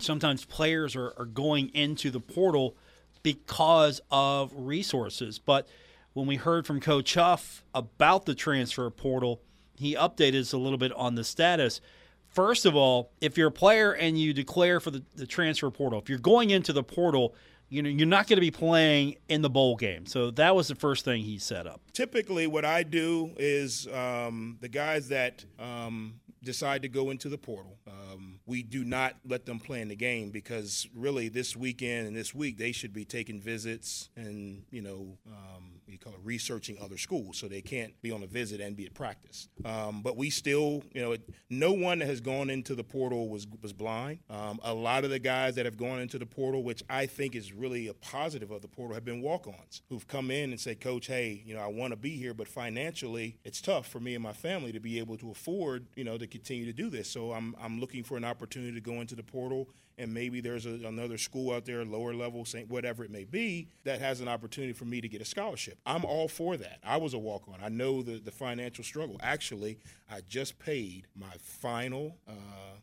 Sometimes 0.00 0.44
players 0.44 0.94
are, 0.94 1.12
are 1.16 1.24
going 1.24 1.70
into 1.74 2.10
the 2.10 2.20
portal 2.20 2.76
because 3.22 4.00
of 4.10 4.52
resources, 4.54 5.38
but 5.38 5.68
when 6.12 6.26
we 6.26 6.36
heard 6.36 6.66
from 6.66 6.80
Coach 6.80 7.14
Huff 7.14 7.64
about 7.74 8.26
the 8.26 8.34
transfer 8.34 8.90
portal, 8.90 9.40
he 9.76 9.94
updated 9.94 10.40
us 10.40 10.52
a 10.52 10.58
little 10.58 10.78
bit 10.78 10.92
on 10.92 11.14
the 11.14 11.24
status. 11.24 11.80
First 12.28 12.66
of 12.66 12.74
all, 12.74 13.12
if 13.20 13.38
you're 13.38 13.48
a 13.48 13.52
player 13.52 13.92
and 13.92 14.18
you 14.18 14.32
declare 14.32 14.80
for 14.80 14.90
the, 14.90 15.04
the 15.14 15.26
transfer 15.26 15.70
portal, 15.70 15.98
if 16.00 16.08
you're 16.08 16.18
going 16.18 16.50
into 16.50 16.72
the 16.72 16.82
portal, 16.82 17.34
you 17.68 17.82
know 17.82 17.88
you're 17.88 18.06
not 18.06 18.26
going 18.26 18.36
to 18.36 18.40
be 18.40 18.50
playing 18.50 19.16
in 19.28 19.42
the 19.42 19.50
bowl 19.50 19.76
game. 19.76 20.06
So 20.06 20.30
that 20.32 20.54
was 20.54 20.68
the 20.68 20.74
first 20.74 21.04
thing 21.04 21.22
he 21.22 21.38
set 21.38 21.66
up. 21.66 21.80
Typically, 21.92 22.46
what 22.46 22.64
I 22.64 22.82
do 22.82 23.32
is 23.36 23.86
um, 23.88 24.58
the 24.60 24.68
guys 24.68 25.08
that 25.08 25.44
um, 25.58 26.20
decide 26.42 26.82
to 26.82 26.88
go 26.88 27.10
into 27.10 27.28
the 27.28 27.38
portal. 27.38 27.76
Um, 27.86 28.40
we 28.46 28.62
do 28.62 28.84
not 28.84 29.16
let 29.26 29.46
them 29.46 29.58
play 29.58 29.80
in 29.80 29.88
the 29.88 29.96
game 29.96 30.30
because 30.30 30.88
really 30.94 31.28
this 31.28 31.56
weekend 31.56 32.06
and 32.06 32.16
this 32.16 32.34
week 32.34 32.58
they 32.58 32.72
should 32.72 32.92
be 32.92 33.04
taking 33.04 33.40
visits 33.40 34.08
and 34.16 34.62
you 34.70 34.80
know 34.80 35.18
um, 35.26 35.77
you 35.88 35.98
call 35.98 36.12
it 36.12 36.20
researching 36.22 36.78
other 36.80 36.98
schools, 36.98 37.38
so 37.38 37.48
they 37.48 37.60
can't 37.60 38.00
be 38.02 38.10
on 38.10 38.22
a 38.22 38.26
visit 38.26 38.60
and 38.60 38.76
be 38.76 38.86
at 38.86 38.94
practice. 38.94 39.48
Um, 39.64 40.02
but 40.02 40.16
we 40.16 40.30
still, 40.30 40.82
you 40.92 41.02
know, 41.02 41.16
no 41.50 41.72
one 41.72 42.00
that 42.00 42.06
has 42.06 42.20
gone 42.20 42.50
into 42.50 42.74
the 42.74 42.84
portal 42.84 43.28
was 43.28 43.46
was 43.62 43.72
blind. 43.72 44.20
Um, 44.30 44.60
a 44.62 44.74
lot 44.74 45.04
of 45.04 45.10
the 45.10 45.18
guys 45.18 45.54
that 45.56 45.64
have 45.64 45.76
gone 45.76 46.00
into 46.00 46.18
the 46.18 46.26
portal, 46.26 46.62
which 46.62 46.82
I 46.90 47.06
think 47.06 47.34
is 47.34 47.52
really 47.52 47.88
a 47.88 47.94
positive 47.94 48.50
of 48.50 48.62
the 48.62 48.68
portal, 48.68 48.94
have 48.94 49.04
been 49.04 49.22
walk-ons 49.22 49.82
who've 49.88 50.06
come 50.06 50.30
in 50.30 50.50
and 50.50 50.60
said, 50.60 50.80
"Coach, 50.80 51.06
hey, 51.06 51.42
you 51.44 51.54
know, 51.54 51.60
I 51.60 51.68
want 51.68 51.92
to 51.92 51.96
be 51.96 52.16
here, 52.16 52.34
but 52.34 52.48
financially, 52.48 53.36
it's 53.44 53.60
tough 53.60 53.86
for 53.86 54.00
me 54.00 54.14
and 54.14 54.22
my 54.22 54.32
family 54.32 54.72
to 54.72 54.80
be 54.80 54.98
able 54.98 55.16
to 55.18 55.30
afford, 55.30 55.86
you 55.96 56.04
know, 56.04 56.18
to 56.18 56.26
continue 56.26 56.66
to 56.66 56.72
do 56.72 56.90
this. 56.90 57.08
So 57.08 57.32
I'm 57.32 57.54
I'm 57.60 57.80
looking 57.80 58.04
for 58.04 58.16
an 58.16 58.24
opportunity 58.24 58.72
to 58.74 58.80
go 58.80 59.00
into 59.00 59.14
the 59.14 59.22
portal 59.22 59.68
and 59.98 60.14
maybe 60.14 60.40
there's 60.40 60.64
a, 60.64 60.70
another 60.86 61.18
school 61.18 61.52
out 61.52 61.64
there, 61.66 61.84
lower 61.84 62.14
level, 62.14 62.46
whatever 62.68 63.04
it 63.04 63.10
may 63.10 63.24
be, 63.24 63.68
that 63.84 64.00
has 64.00 64.20
an 64.20 64.28
opportunity 64.28 64.72
for 64.72 64.84
me 64.84 65.00
to 65.00 65.08
get 65.08 65.20
a 65.20 65.24
scholarship. 65.24 65.77
I'm 65.86 66.04
all 66.04 66.28
for 66.28 66.56
that. 66.56 66.78
I 66.84 66.96
was 66.96 67.14
a 67.14 67.18
walk 67.18 67.48
on. 67.48 67.56
I 67.62 67.68
know 67.68 68.02
the, 68.02 68.18
the 68.18 68.30
financial 68.30 68.84
struggle. 68.84 69.16
Actually, 69.22 69.78
I 70.10 70.20
just 70.28 70.58
paid 70.58 71.06
my 71.16 71.32
final, 71.40 72.16
uh, 72.28 72.32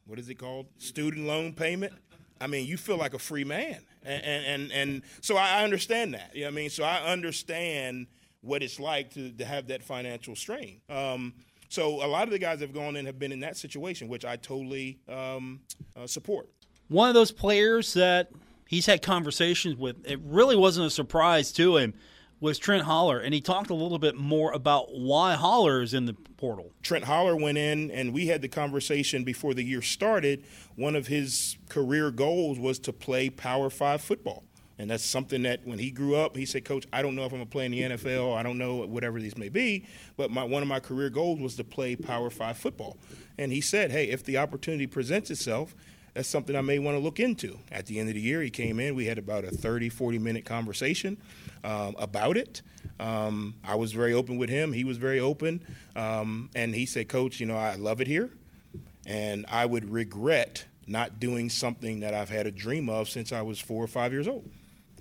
what 0.05 0.19
is 0.19 0.29
it 0.29 0.35
called? 0.35 0.67
Student 0.77 1.27
loan 1.27 1.53
payment. 1.53 1.93
I 2.41 2.47
mean, 2.47 2.67
you 2.67 2.77
feel 2.77 2.97
like 2.97 3.13
a 3.13 3.19
free 3.19 3.43
man. 3.43 3.81
And, 4.03 4.45
and, 4.45 4.71
and, 4.71 5.01
so 5.21 5.37
I 5.37 5.63
understand 5.63 6.13
that. 6.13 6.35
You 6.35 6.41
know 6.41 6.49
I 6.49 6.51
mean? 6.51 6.69
So 6.69 6.83
I 6.83 7.11
understand 7.11 8.07
what 8.41 8.61
it's 8.61 8.79
like 8.79 9.13
to, 9.13 9.31
to 9.31 9.45
have 9.45 9.67
that 9.67 9.81
financial 9.81 10.35
strain. 10.35 10.81
Um, 10.89 11.33
so 11.69 12.05
a 12.05 12.07
lot 12.07 12.23
of 12.23 12.29
the 12.29 12.37
guys 12.37 12.59
that 12.59 12.67
have 12.67 12.75
gone 12.75 12.95
in 12.95 13.05
have 13.07 13.17
been 13.17 13.31
in 13.31 13.39
that 13.39 13.57
situation, 13.57 14.07
which 14.07 14.25
I 14.25 14.35
totally 14.35 14.99
um, 15.09 15.61
uh, 15.95 16.05
support 16.05 16.49
one 16.87 17.09
of 17.09 17.15
those 17.15 17.31
players 17.31 17.93
that 17.93 18.29
he's 18.67 18.85
had 18.85 19.01
conversations 19.01 19.75
with, 19.75 20.05
it 20.05 20.19
really 20.23 20.55
wasn't 20.55 20.87
a 20.87 20.89
surprise 20.89 21.51
to 21.53 21.77
him, 21.77 21.93
was 22.39 22.57
Trent 22.57 22.83
Holler. 22.83 23.19
And 23.19 23.33
he 23.33 23.41
talked 23.41 23.69
a 23.69 23.73
little 23.73 23.99
bit 23.99 24.15
more 24.15 24.51
about 24.51 24.87
why 24.93 25.35
Holler 25.35 25.81
is 25.81 25.93
in 25.93 26.05
the 26.05 26.13
portal. 26.13 26.71
Trent 26.81 27.05
Holler 27.05 27.35
went 27.35 27.57
in, 27.57 27.91
and 27.91 28.13
we 28.13 28.27
had 28.27 28.41
the 28.41 28.47
conversation 28.47 29.23
before 29.23 29.53
the 29.53 29.63
year 29.63 29.81
started. 29.81 30.43
One 30.75 30.95
of 30.95 31.07
his 31.07 31.57
career 31.69 32.11
goals 32.11 32.59
was 32.59 32.79
to 32.79 32.93
play 32.93 33.29
Power 33.29 33.69
Five 33.69 34.01
football. 34.01 34.43
And 34.77 34.89
that's 34.89 35.05
something 35.05 35.43
that 35.43 35.65
when 35.65 35.79
he 35.79 35.89
grew 35.89 36.15
up, 36.15 36.35
he 36.35 36.45
said, 36.45 36.65
Coach, 36.65 36.85
I 36.91 37.01
don't 37.01 37.15
know 37.15 37.23
if 37.23 37.31
I'm 37.31 37.37
going 37.37 37.47
to 37.47 37.51
play 37.51 37.65
in 37.65 37.71
the 37.71 37.81
NFL. 37.81 38.35
I 38.35 38.43
don't 38.43 38.57
know 38.57 38.85
whatever 38.85 39.21
these 39.21 39.37
may 39.37 39.47
be. 39.47 39.85
But 40.17 40.31
my, 40.31 40.43
one 40.43 40.61
of 40.61 40.67
my 40.67 40.81
career 40.81 41.09
goals 41.09 41.39
was 41.39 41.55
to 41.55 41.63
play 41.63 41.95
Power 41.95 42.29
Five 42.29 42.57
football. 42.57 42.97
And 43.37 43.53
he 43.53 43.61
said, 43.61 43.91
hey, 43.91 44.09
if 44.09 44.23
the 44.25 44.37
opportunity 44.37 44.85
presents 44.85 45.31
itself, 45.31 45.75
that's 46.15 46.29
something 46.29 46.55
I 46.55 46.61
may 46.61 46.79
want 46.79 46.95
to 46.95 47.03
look 47.03 47.19
into. 47.19 47.59
At 47.71 47.85
the 47.85 47.99
end 47.99 48.07
of 48.07 48.15
the 48.15 48.21
year, 48.21 48.41
he 48.41 48.49
came 48.49 48.79
in. 48.79 48.95
We 48.95 49.05
had 49.05 49.17
about 49.17 49.43
a 49.43 49.51
30, 49.51 49.89
40 49.89 50.17
minute 50.17 50.45
conversation 50.45 51.17
um, 51.63 51.93
about 51.99 52.37
it. 52.37 52.61
Um, 53.01 53.55
I 53.65 53.75
was 53.75 53.91
very 53.91 54.13
open 54.13 54.37
with 54.37 54.49
him. 54.49 54.71
He 54.71 54.85
was 54.85 54.97
very 54.97 55.19
open. 55.19 55.61
Um, 55.93 56.49
and 56.55 56.73
he 56.73 56.85
said, 56.85 57.09
Coach, 57.09 57.41
you 57.41 57.45
know, 57.45 57.57
I 57.57 57.75
love 57.75 57.99
it 57.99 58.07
here. 58.07 58.31
And 59.05 59.45
I 59.49 59.65
would 59.65 59.91
regret 59.91 60.65
not 60.87 61.19
doing 61.19 61.49
something 61.49 61.99
that 61.99 62.13
I've 62.13 62.29
had 62.29 62.47
a 62.47 62.51
dream 62.51 62.89
of 62.89 63.09
since 63.09 63.33
I 63.33 63.41
was 63.41 63.59
four 63.59 63.83
or 63.83 63.87
five 63.87 64.13
years 64.13 64.27
old. 64.27 64.49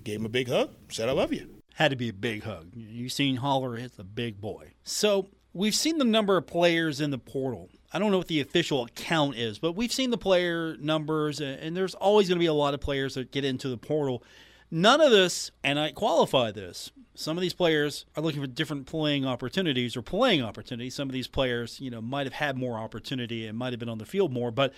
Gave 0.03 0.19
him 0.19 0.25
a 0.25 0.29
big 0.29 0.49
hug, 0.49 0.71
said, 0.89 1.07
I 1.07 1.13
love 1.13 1.31
you. 1.31 1.49
Had 1.75 1.91
to 1.91 1.95
be 1.95 2.09
a 2.09 2.13
big 2.13 2.43
hug. 2.43 2.71
You've 2.75 3.13
seen 3.13 3.37
Holler 3.37 3.77
hit 3.77 3.95
the 3.95 4.03
big 4.03 4.41
boy. 4.41 4.73
So 4.83 5.29
we've 5.53 5.75
seen 5.75 5.97
the 5.97 6.05
number 6.05 6.35
of 6.35 6.45
players 6.45 6.99
in 6.99 7.11
the 7.11 7.17
portal 7.17 7.69
I 7.95 7.99
don't 7.99 8.11
know 8.11 8.17
what 8.17 8.27
the 8.27 8.41
official 8.41 8.83
account 8.83 9.37
is, 9.37 9.57
but 9.57 9.71
we've 9.71 9.93
seen 9.93 10.09
the 10.09 10.17
player 10.17 10.75
numbers, 10.81 11.39
and 11.39 11.77
there's 11.77 11.95
always 11.95 12.27
going 12.27 12.35
to 12.35 12.43
be 12.43 12.45
a 12.45 12.53
lot 12.53 12.73
of 12.73 12.81
players 12.81 13.13
that 13.13 13.31
get 13.31 13.45
into 13.45 13.69
the 13.69 13.77
portal. 13.77 14.21
None 14.69 14.99
of 14.99 15.11
this, 15.11 15.51
and 15.63 15.79
I 15.79 15.93
qualify 15.93 16.51
this, 16.51 16.91
some 17.13 17.37
of 17.37 17.41
these 17.41 17.53
players 17.53 18.05
are 18.17 18.21
looking 18.21 18.41
for 18.41 18.47
different 18.47 18.85
playing 18.85 19.25
opportunities 19.25 19.95
or 19.95 20.01
playing 20.01 20.43
opportunities. 20.43 20.93
Some 20.93 21.07
of 21.07 21.13
these 21.13 21.29
players, 21.29 21.79
you 21.79 21.89
know, 21.89 22.01
might 22.01 22.25
have 22.25 22.33
had 22.33 22.57
more 22.57 22.77
opportunity 22.77 23.47
and 23.47 23.57
might 23.57 23.71
have 23.71 23.79
been 23.79 23.87
on 23.87 23.99
the 23.99 24.05
field 24.05 24.33
more, 24.33 24.51
but 24.51 24.73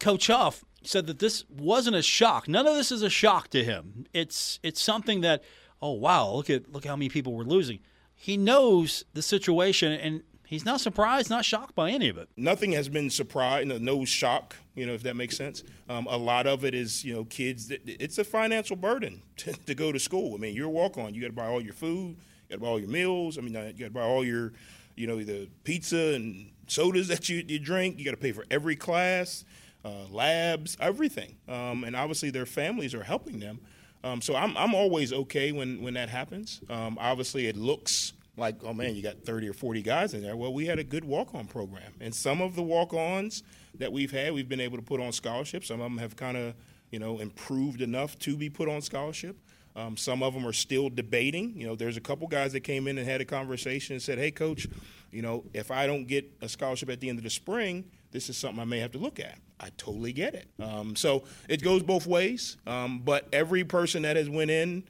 Coach 0.00 0.26
Huff 0.26 0.64
said 0.82 1.06
that 1.06 1.20
this 1.20 1.44
wasn't 1.48 1.94
a 1.94 2.02
shock. 2.02 2.48
None 2.48 2.66
of 2.66 2.74
this 2.74 2.90
is 2.90 3.02
a 3.02 3.10
shock 3.10 3.50
to 3.50 3.62
him. 3.62 4.06
It's 4.12 4.58
it's 4.64 4.82
something 4.82 5.20
that, 5.20 5.44
oh 5.80 5.92
wow, 5.92 6.32
look 6.32 6.50
at 6.50 6.72
look 6.72 6.84
how 6.84 6.96
many 6.96 7.08
people 7.08 7.34
we're 7.34 7.44
losing. 7.44 7.78
He 8.16 8.36
knows 8.36 9.04
the 9.14 9.22
situation 9.22 9.92
and 9.92 10.22
he's 10.48 10.64
not 10.64 10.80
surprised, 10.80 11.28
not 11.28 11.44
shocked 11.44 11.74
by 11.74 11.90
any 11.90 12.08
of 12.08 12.16
it. 12.16 12.28
Nothing 12.36 12.72
has 12.72 12.88
been 12.88 13.10
surprised, 13.10 13.68
no 13.68 14.04
shock, 14.06 14.56
you 14.74 14.86
know, 14.86 14.94
if 14.94 15.02
that 15.02 15.14
makes 15.14 15.36
sense. 15.36 15.62
Um, 15.90 16.06
a 16.08 16.16
lot 16.16 16.46
of 16.46 16.64
it 16.64 16.74
is, 16.74 17.04
you 17.04 17.14
know, 17.14 17.24
kids, 17.24 17.70
it's 17.70 18.16
a 18.16 18.24
financial 18.24 18.74
burden 18.74 19.22
to, 19.36 19.52
to 19.52 19.74
go 19.74 19.92
to 19.92 19.98
school. 19.98 20.34
I 20.34 20.38
mean, 20.38 20.56
you're 20.56 20.66
a 20.66 20.70
walk 20.70 20.96
on, 20.96 21.14
you 21.14 21.20
got 21.20 21.28
to 21.28 21.32
buy 21.34 21.46
all 21.46 21.60
your 21.60 21.74
food, 21.74 22.16
you 22.16 22.48
got 22.48 22.56
to 22.56 22.60
buy 22.62 22.68
all 22.68 22.80
your 22.80 22.88
meals. 22.88 23.36
I 23.36 23.42
mean, 23.42 23.54
you 23.54 23.72
got 23.72 23.84
to 23.86 23.90
buy 23.90 24.02
all 24.02 24.24
your, 24.24 24.52
you 24.96 25.06
know, 25.06 25.22
the 25.22 25.48
pizza 25.64 26.14
and 26.14 26.50
sodas 26.66 27.08
that 27.08 27.28
you, 27.28 27.44
you 27.46 27.58
drink. 27.58 27.98
You 27.98 28.04
got 28.06 28.12
to 28.12 28.16
pay 28.16 28.32
for 28.32 28.46
every 28.50 28.74
class, 28.74 29.44
uh, 29.84 30.06
labs, 30.10 30.76
everything. 30.80 31.36
Um, 31.46 31.84
and 31.84 31.94
obviously, 31.94 32.30
their 32.30 32.46
families 32.46 32.94
are 32.94 33.04
helping 33.04 33.38
them. 33.38 33.60
Um, 34.04 34.22
so 34.22 34.36
I'm 34.36 34.56
I'm 34.56 34.74
always 34.74 35.12
okay 35.12 35.50
when 35.52 35.82
when 35.82 35.94
that 35.94 36.08
happens. 36.08 36.60
Um, 36.70 36.96
obviously, 37.00 37.48
it 37.48 37.56
looks 37.56 38.12
like 38.38 38.56
oh 38.64 38.72
man, 38.72 38.94
you 38.94 39.02
got 39.02 39.24
30 39.24 39.48
or 39.48 39.52
40 39.52 39.82
guys 39.82 40.14
in 40.14 40.22
there. 40.22 40.36
Well, 40.36 40.52
we 40.52 40.66
had 40.66 40.78
a 40.78 40.84
good 40.84 41.04
walk-on 41.04 41.46
program, 41.46 41.94
and 42.00 42.14
some 42.14 42.40
of 42.40 42.54
the 42.54 42.62
walk-ons 42.62 43.42
that 43.78 43.92
we've 43.92 44.10
had, 44.10 44.32
we've 44.32 44.48
been 44.48 44.60
able 44.60 44.76
to 44.78 44.82
put 44.82 45.00
on 45.00 45.12
scholarship. 45.12 45.64
Some 45.64 45.80
of 45.80 45.84
them 45.84 45.98
have 45.98 46.16
kind 46.16 46.36
of 46.36 46.54
you 46.90 46.98
know 46.98 47.18
improved 47.18 47.80
enough 47.80 48.18
to 48.20 48.36
be 48.36 48.48
put 48.48 48.68
on 48.68 48.80
scholarship. 48.82 49.36
Um, 49.76 49.96
some 49.96 50.22
of 50.22 50.34
them 50.34 50.46
are 50.46 50.52
still 50.52 50.88
debating. 50.88 51.54
You 51.56 51.66
know, 51.68 51.76
there's 51.76 51.96
a 51.96 52.00
couple 52.00 52.26
guys 52.26 52.52
that 52.52 52.60
came 52.60 52.88
in 52.88 52.98
and 52.98 53.08
had 53.08 53.20
a 53.20 53.24
conversation 53.24 53.94
and 53.94 54.02
said, 54.02 54.18
"Hey, 54.18 54.30
coach, 54.30 54.66
you 55.12 55.22
know, 55.22 55.44
if 55.52 55.70
I 55.70 55.86
don't 55.86 56.06
get 56.06 56.30
a 56.40 56.48
scholarship 56.48 56.90
at 56.90 57.00
the 57.00 57.08
end 57.08 57.18
of 57.18 57.24
the 57.24 57.30
spring, 57.30 57.84
this 58.10 58.28
is 58.28 58.36
something 58.36 58.60
I 58.60 58.64
may 58.64 58.80
have 58.80 58.92
to 58.92 58.98
look 58.98 59.20
at." 59.20 59.38
I 59.60 59.70
totally 59.76 60.12
get 60.12 60.34
it. 60.34 60.48
Um, 60.60 60.94
so 60.96 61.24
it 61.48 61.62
goes 61.62 61.82
both 61.82 62.06
ways. 62.06 62.56
Um, 62.66 63.00
but 63.00 63.28
every 63.32 63.64
person 63.64 64.02
that 64.02 64.16
has 64.16 64.28
went 64.30 64.50
in, 64.50 64.84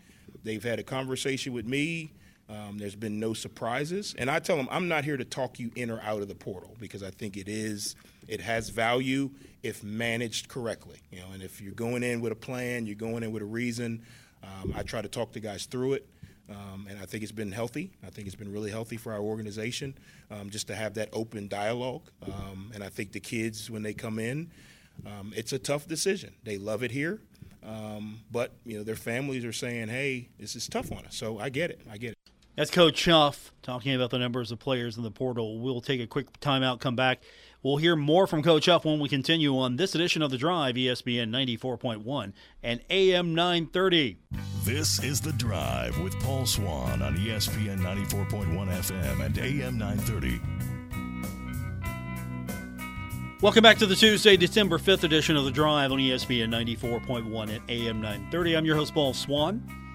they've 0.44 0.62
had 0.62 0.78
a 0.78 0.82
conversation 0.82 1.52
with 1.52 1.66
me. 1.66 2.12
Um, 2.48 2.78
there's 2.78 2.96
been 2.96 3.20
no 3.20 3.34
surprises, 3.34 4.14
and 4.16 4.30
I 4.30 4.38
tell 4.38 4.56
them 4.56 4.68
I'm 4.70 4.88
not 4.88 5.04
here 5.04 5.16
to 5.16 5.24
talk 5.24 5.58
you 5.58 5.70
in 5.76 5.90
or 5.90 6.00
out 6.00 6.22
of 6.22 6.28
the 6.28 6.34
portal 6.34 6.76
because 6.80 7.02
I 7.02 7.10
think 7.10 7.36
it 7.36 7.48
is 7.48 7.94
it 8.26 8.40
has 8.40 8.70
value 8.70 9.30
if 9.62 9.82
managed 9.82 10.48
correctly. 10.48 11.00
You 11.10 11.20
know, 11.20 11.26
and 11.32 11.42
if 11.42 11.60
you're 11.60 11.74
going 11.74 12.02
in 12.02 12.20
with 12.20 12.32
a 12.32 12.36
plan, 12.36 12.86
you're 12.86 12.94
going 12.94 13.22
in 13.22 13.32
with 13.32 13.42
a 13.42 13.46
reason. 13.46 14.02
Um, 14.42 14.72
I 14.76 14.82
try 14.82 15.02
to 15.02 15.08
talk 15.08 15.32
the 15.32 15.40
guys 15.40 15.66
through 15.66 15.94
it. 15.94 16.08
Um, 16.50 16.86
and 16.88 16.98
I 16.98 17.04
think 17.04 17.22
it's 17.22 17.32
been 17.32 17.52
healthy. 17.52 17.92
I 18.06 18.08
think 18.08 18.26
it's 18.26 18.36
been 18.36 18.50
really 18.50 18.70
healthy 18.70 18.96
for 18.96 19.12
our 19.12 19.20
organization 19.20 19.94
um, 20.30 20.48
just 20.48 20.66
to 20.68 20.74
have 20.74 20.94
that 20.94 21.10
open 21.12 21.46
dialogue. 21.46 22.10
Um, 22.26 22.70
and 22.74 22.82
I 22.82 22.88
think 22.88 23.12
the 23.12 23.20
kids, 23.20 23.70
when 23.70 23.82
they 23.82 23.92
come 23.92 24.18
in, 24.18 24.50
um, 25.06 25.32
it's 25.36 25.52
a 25.52 25.58
tough 25.58 25.86
decision. 25.86 26.32
They 26.44 26.58
love 26.58 26.82
it 26.82 26.90
here, 26.90 27.20
um, 27.62 28.20
but 28.32 28.52
you 28.64 28.78
know 28.78 28.82
their 28.82 28.96
families 28.96 29.44
are 29.44 29.52
saying, 29.52 29.88
"Hey, 29.88 30.28
this 30.38 30.56
is 30.56 30.66
tough 30.66 30.90
on 30.90 31.04
us." 31.06 31.14
So 31.14 31.38
I 31.38 31.50
get 31.50 31.70
it. 31.70 31.80
I 31.90 31.98
get 31.98 32.12
it. 32.12 32.17
That's 32.58 32.72
Coach 32.72 33.04
Huff 33.04 33.52
talking 33.62 33.94
about 33.94 34.10
the 34.10 34.18
numbers 34.18 34.50
of 34.50 34.58
players 34.58 34.96
in 34.96 35.04
the 35.04 35.12
portal. 35.12 35.60
We'll 35.60 35.80
take 35.80 36.00
a 36.00 36.08
quick 36.08 36.40
timeout, 36.40 36.80
come 36.80 36.96
back. 36.96 37.22
We'll 37.62 37.76
hear 37.76 37.94
more 37.94 38.26
from 38.26 38.42
Coach 38.42 38.66
Huff 38.66 38.84
when 38.84 38.98
we 38.98 39.08
continue 39.08 39.56
on 39.56 39.76
this 39.76 39.94
edition 39.94 40.22
of 40.22 40.32
The 40.32 40.38
Drive, 40.38 40.74
ESPN 40.74 41.30
94.1 41.30 42.32
and 42.64 42.80
AM 42.90 43.32
930. 43.32 44.18
This 44.64 45.00
is 45.04 45.20
The 45.20 45.30
Drive 45.34 46.00
with 46.00 46.18
Paul 46.18 46.46
Swann 46.46 47.00
on 47.00 47.16
ESPN 47.16 47.78
94.1 47.78 48.48
FM 48.50 49.24
and 49.24 49.38
AM 49.38 49.78
930. 49.78 50.40
Welcome 53.40 53.62
back 53.62 53.78
to 53.78 53.86
the 53.86 53.94
Tuesday, 53.94 54.36
December 54.36 54.78
5th 54.78 55.04
edition 55.04 55.36
of 55.36 55.44
The 55.44 55.52
Drive 55.52 55.92
on 55.92 56.00
ESPN 56.00 56.48
94.1 56.48 57.50
and 57.50 57.62
AM 57.68 58.00
930. 58.00 58.56
I'm 58.56 58.64
your 58.64 58.74
host, 58.74 58.94
Paul 58.94 59.14
Swann. 59.14 59.87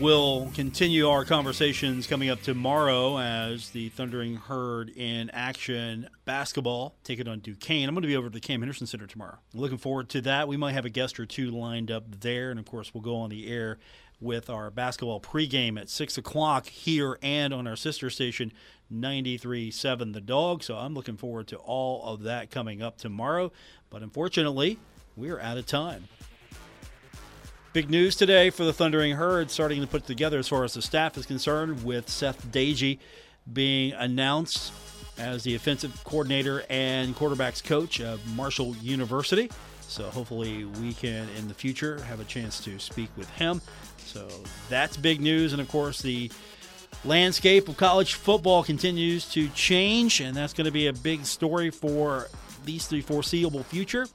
We'll 0.00 0.48
continue 0.54 1.08
our 1.08 1.24
conversations 1.24 2.06
coming 2.06 2.30
up 2.30 2.40
tomorrow 2.40 3.18
as 3.18 3.70
the 3.70 3.88
Thundering 3.88 4.36
Herd 4.36 4.90
in 4.90 5.28
action 5.30 6.08
basketball 6.24 6.94
take 7.02 7.18
it 7.18 7.26
on 7.26 7.40
Duquesne. 7.40 7.88
I'm 7.88 7.96
going 7.96 8.02
to 8.02 8.08
be 8.08 8.14
over 8.14 8.28
at 8.28 8.32
the 8.32 8.38
Cam 8.38 8.60
Henderson 8.60 8.86
Center 8.86 9.08
tomorrow. 9.08 9.38
looking 9.54 9.76
forward 9.76 10.08
to 10.10 10.20
that. 10.20 10.46
We 10.46 10.56
might 10.56 10.74
have 10.74 10.84
a 10.84 10.88
guest 10.88 11.18
or 11.18 11.26
two 11.26 11.50
lined 11.50 11.90
up 11.90 12.20
there, 12.20 12.52
and 12.52 12.60
of 12.60 12.66
course, 12.66 12.94
we'll 12.94 13.02
go 13.02 13.16
on 13.16 13.30
the 13.30 13.50
air 13.50 13.78
with 14.20 14.48
our 14.48 14.70
basketball 14.70 15.20
pregame 15.20 15.80
at 15.80 15.90
6 15.90 16.16
o'clock 16.16 16.68
here 16.68 17.18
and 17.20 17.52
on 17.52 17.66
our 17.66 17.76
sister 17.76 18.08
station, 18.08 18.52
93.7 18.92 20.12
The 20.12 20.20
Dog. 20.20 20.62
So 20.62 20.76
I'm 20.76 20.94
looking 20.94 21.16
forward 21.16 21.48
to 21.48 21.56
all 21.56 22.04
of 22.04 22.22
that 22.22 22.52
coming 22.52 22.82
up 22.82 22.98
tomorrow. 22.98 23.50
But 23.90 24.02
unfortunately, 24.02 24.78
we're 25.16 25.40
out 25.40 25.58
of 25.58 25.66
time. 25.66 26.04
Big 27.78 27.90
news 27.90 28.16
today 28.16 28.50
for 28.50 28.64
the 28.64 28.72
Thundering 28.72 29.14
Herd 29.14 29.52
starting 29.52 29.80
to 29.82 29.86
put 29.86 30.04
together 30.04 30.40
as 30.40 30.48
far 30.48 30.64
as 30.64 30.74
the 30.74 30.82
staff 30.82 31.16
is 31.16 31.26
concerned, 31.26 31.84
with 31.84 32.08
Seth 32.08 32.44
Doege 32.50 32.98
being 33.52 33.92
announced 33.92 34.72
as 35.16 35.44
the 35.44 35.54
offensive 35.54 36.02
coordinator 36.02 36.64
and 36.70 37.14
quarterbacks 37.14 37.62
coach 37.62 38.00
of 38.00 38.20
Marshall 38.34 38.74
University. 38.82 39.48
So 39.82 40.10
hopefully 40.10 40.64
we 40.64 40.92
can 40.92 41.28
in 41.38 41.46
the 41.46 41.54
future 41.54 42.02
have 42.02 42.18
a 42.18 42.24
chance 42.24 42.58
to 42.64 42.80
speak 42.80 43.10
with 43.16 43.30
him. 43.30 43.62
So 43.98 44.26
that's 44.68 44.96
big 44.96 45.20
news. 45.20 45.52
And 45.52 45.62
of 45.62 45.68
course, 45.68 46.02
the 46.02 46.32
landscape 47.04 47.68
of 47.68 47.76
college 47.76 48.14
football 48.14 48.64
continues 48.64 49.30
to 49.34 49.48
change, 49.50 50.20
and 50.20 50.36
that's 50.36 50.52
going 50.52 50.64
to 50.64 50.72
be 50.72 50.88
a 50.88 50.92
big 50.92 51.24
story 51.24 51.70
for 51.70 52.24
at 52.24 52.66
least 52.66 52.90
the 52.90 53.02
foreseeable 53.02 53.62
future 53.62 54.08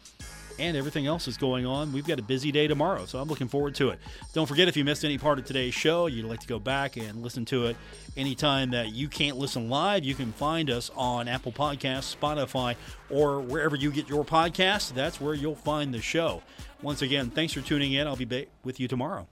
and 0.59 0.77
everything 0.77 1.07
else 1.07 1.27
is 1.27 1.37
going 1.37 1.65
on. 1.65 1.91
We've 1.93 2.05
got 2.05 2.19
a 2.19 2.23
busy 2.23 2.51
day 2.51 2.67
tomorrow, 2.67 3.05
so 3.05 3.19
I'm 3.19 3.27
looking 3.27 3.47
forward 3.47 3.75
to 3.75 3.89
it. 3.89 3.99
Don't 4.33 4.45
forget 4.45 4.67
if 4.67 4.77
you 4.77 4.83
missed 4.83 5.03
any 5.03 5.17
part 5.17 5.39
of 5.39 5.45
today's 5.45 5.73
show, 5.73 6.07
you'd 6.07 6.25
like 6.25 6.39
to 6.41 6.47
go 6.47 6.59
back 6.59 6.97
and 6.97 7.21
listen 7.21 7.45
to 7.45 7.67
it 7.67 7.77
anytime 8.17 8.71
that 8.71 8.93
you 8.93 9.07
can't 9.07 9.37
listen 9.37 9.69
live, 9.69 10.03
you 10.03 10.15
can 10.15 10.31
find 10.33 10.69
us 10.69 10.91
on 10.95 11.27
Apple 11.27 11.51
Podcasts, 11.51 12.15
Spotify, 12.15 12.75
or 13.09 13.39
wherever 13.39 13.75
you 13.75 13.91
get 13.91 14.09
your 14.09 14.23
podcasts. 14.23 14.93
That's 14.93 15.19
where 15.19 15.33
you'll 15.33 15.55
find 15.55 15.93
the 15.93 16.01
show. 16.01 16.43
Once 16.81 17.01
again, 17.01 17.29
thanks 17.29 17.53
for 17.53 17.61
tuning 17.61 17.93
in. 17.93 18.07
I'll 18.07 18.15
be 18.15 18.47
with 18.63 18.79
you 18.79 18.87
tomorrow. 18.87 19.27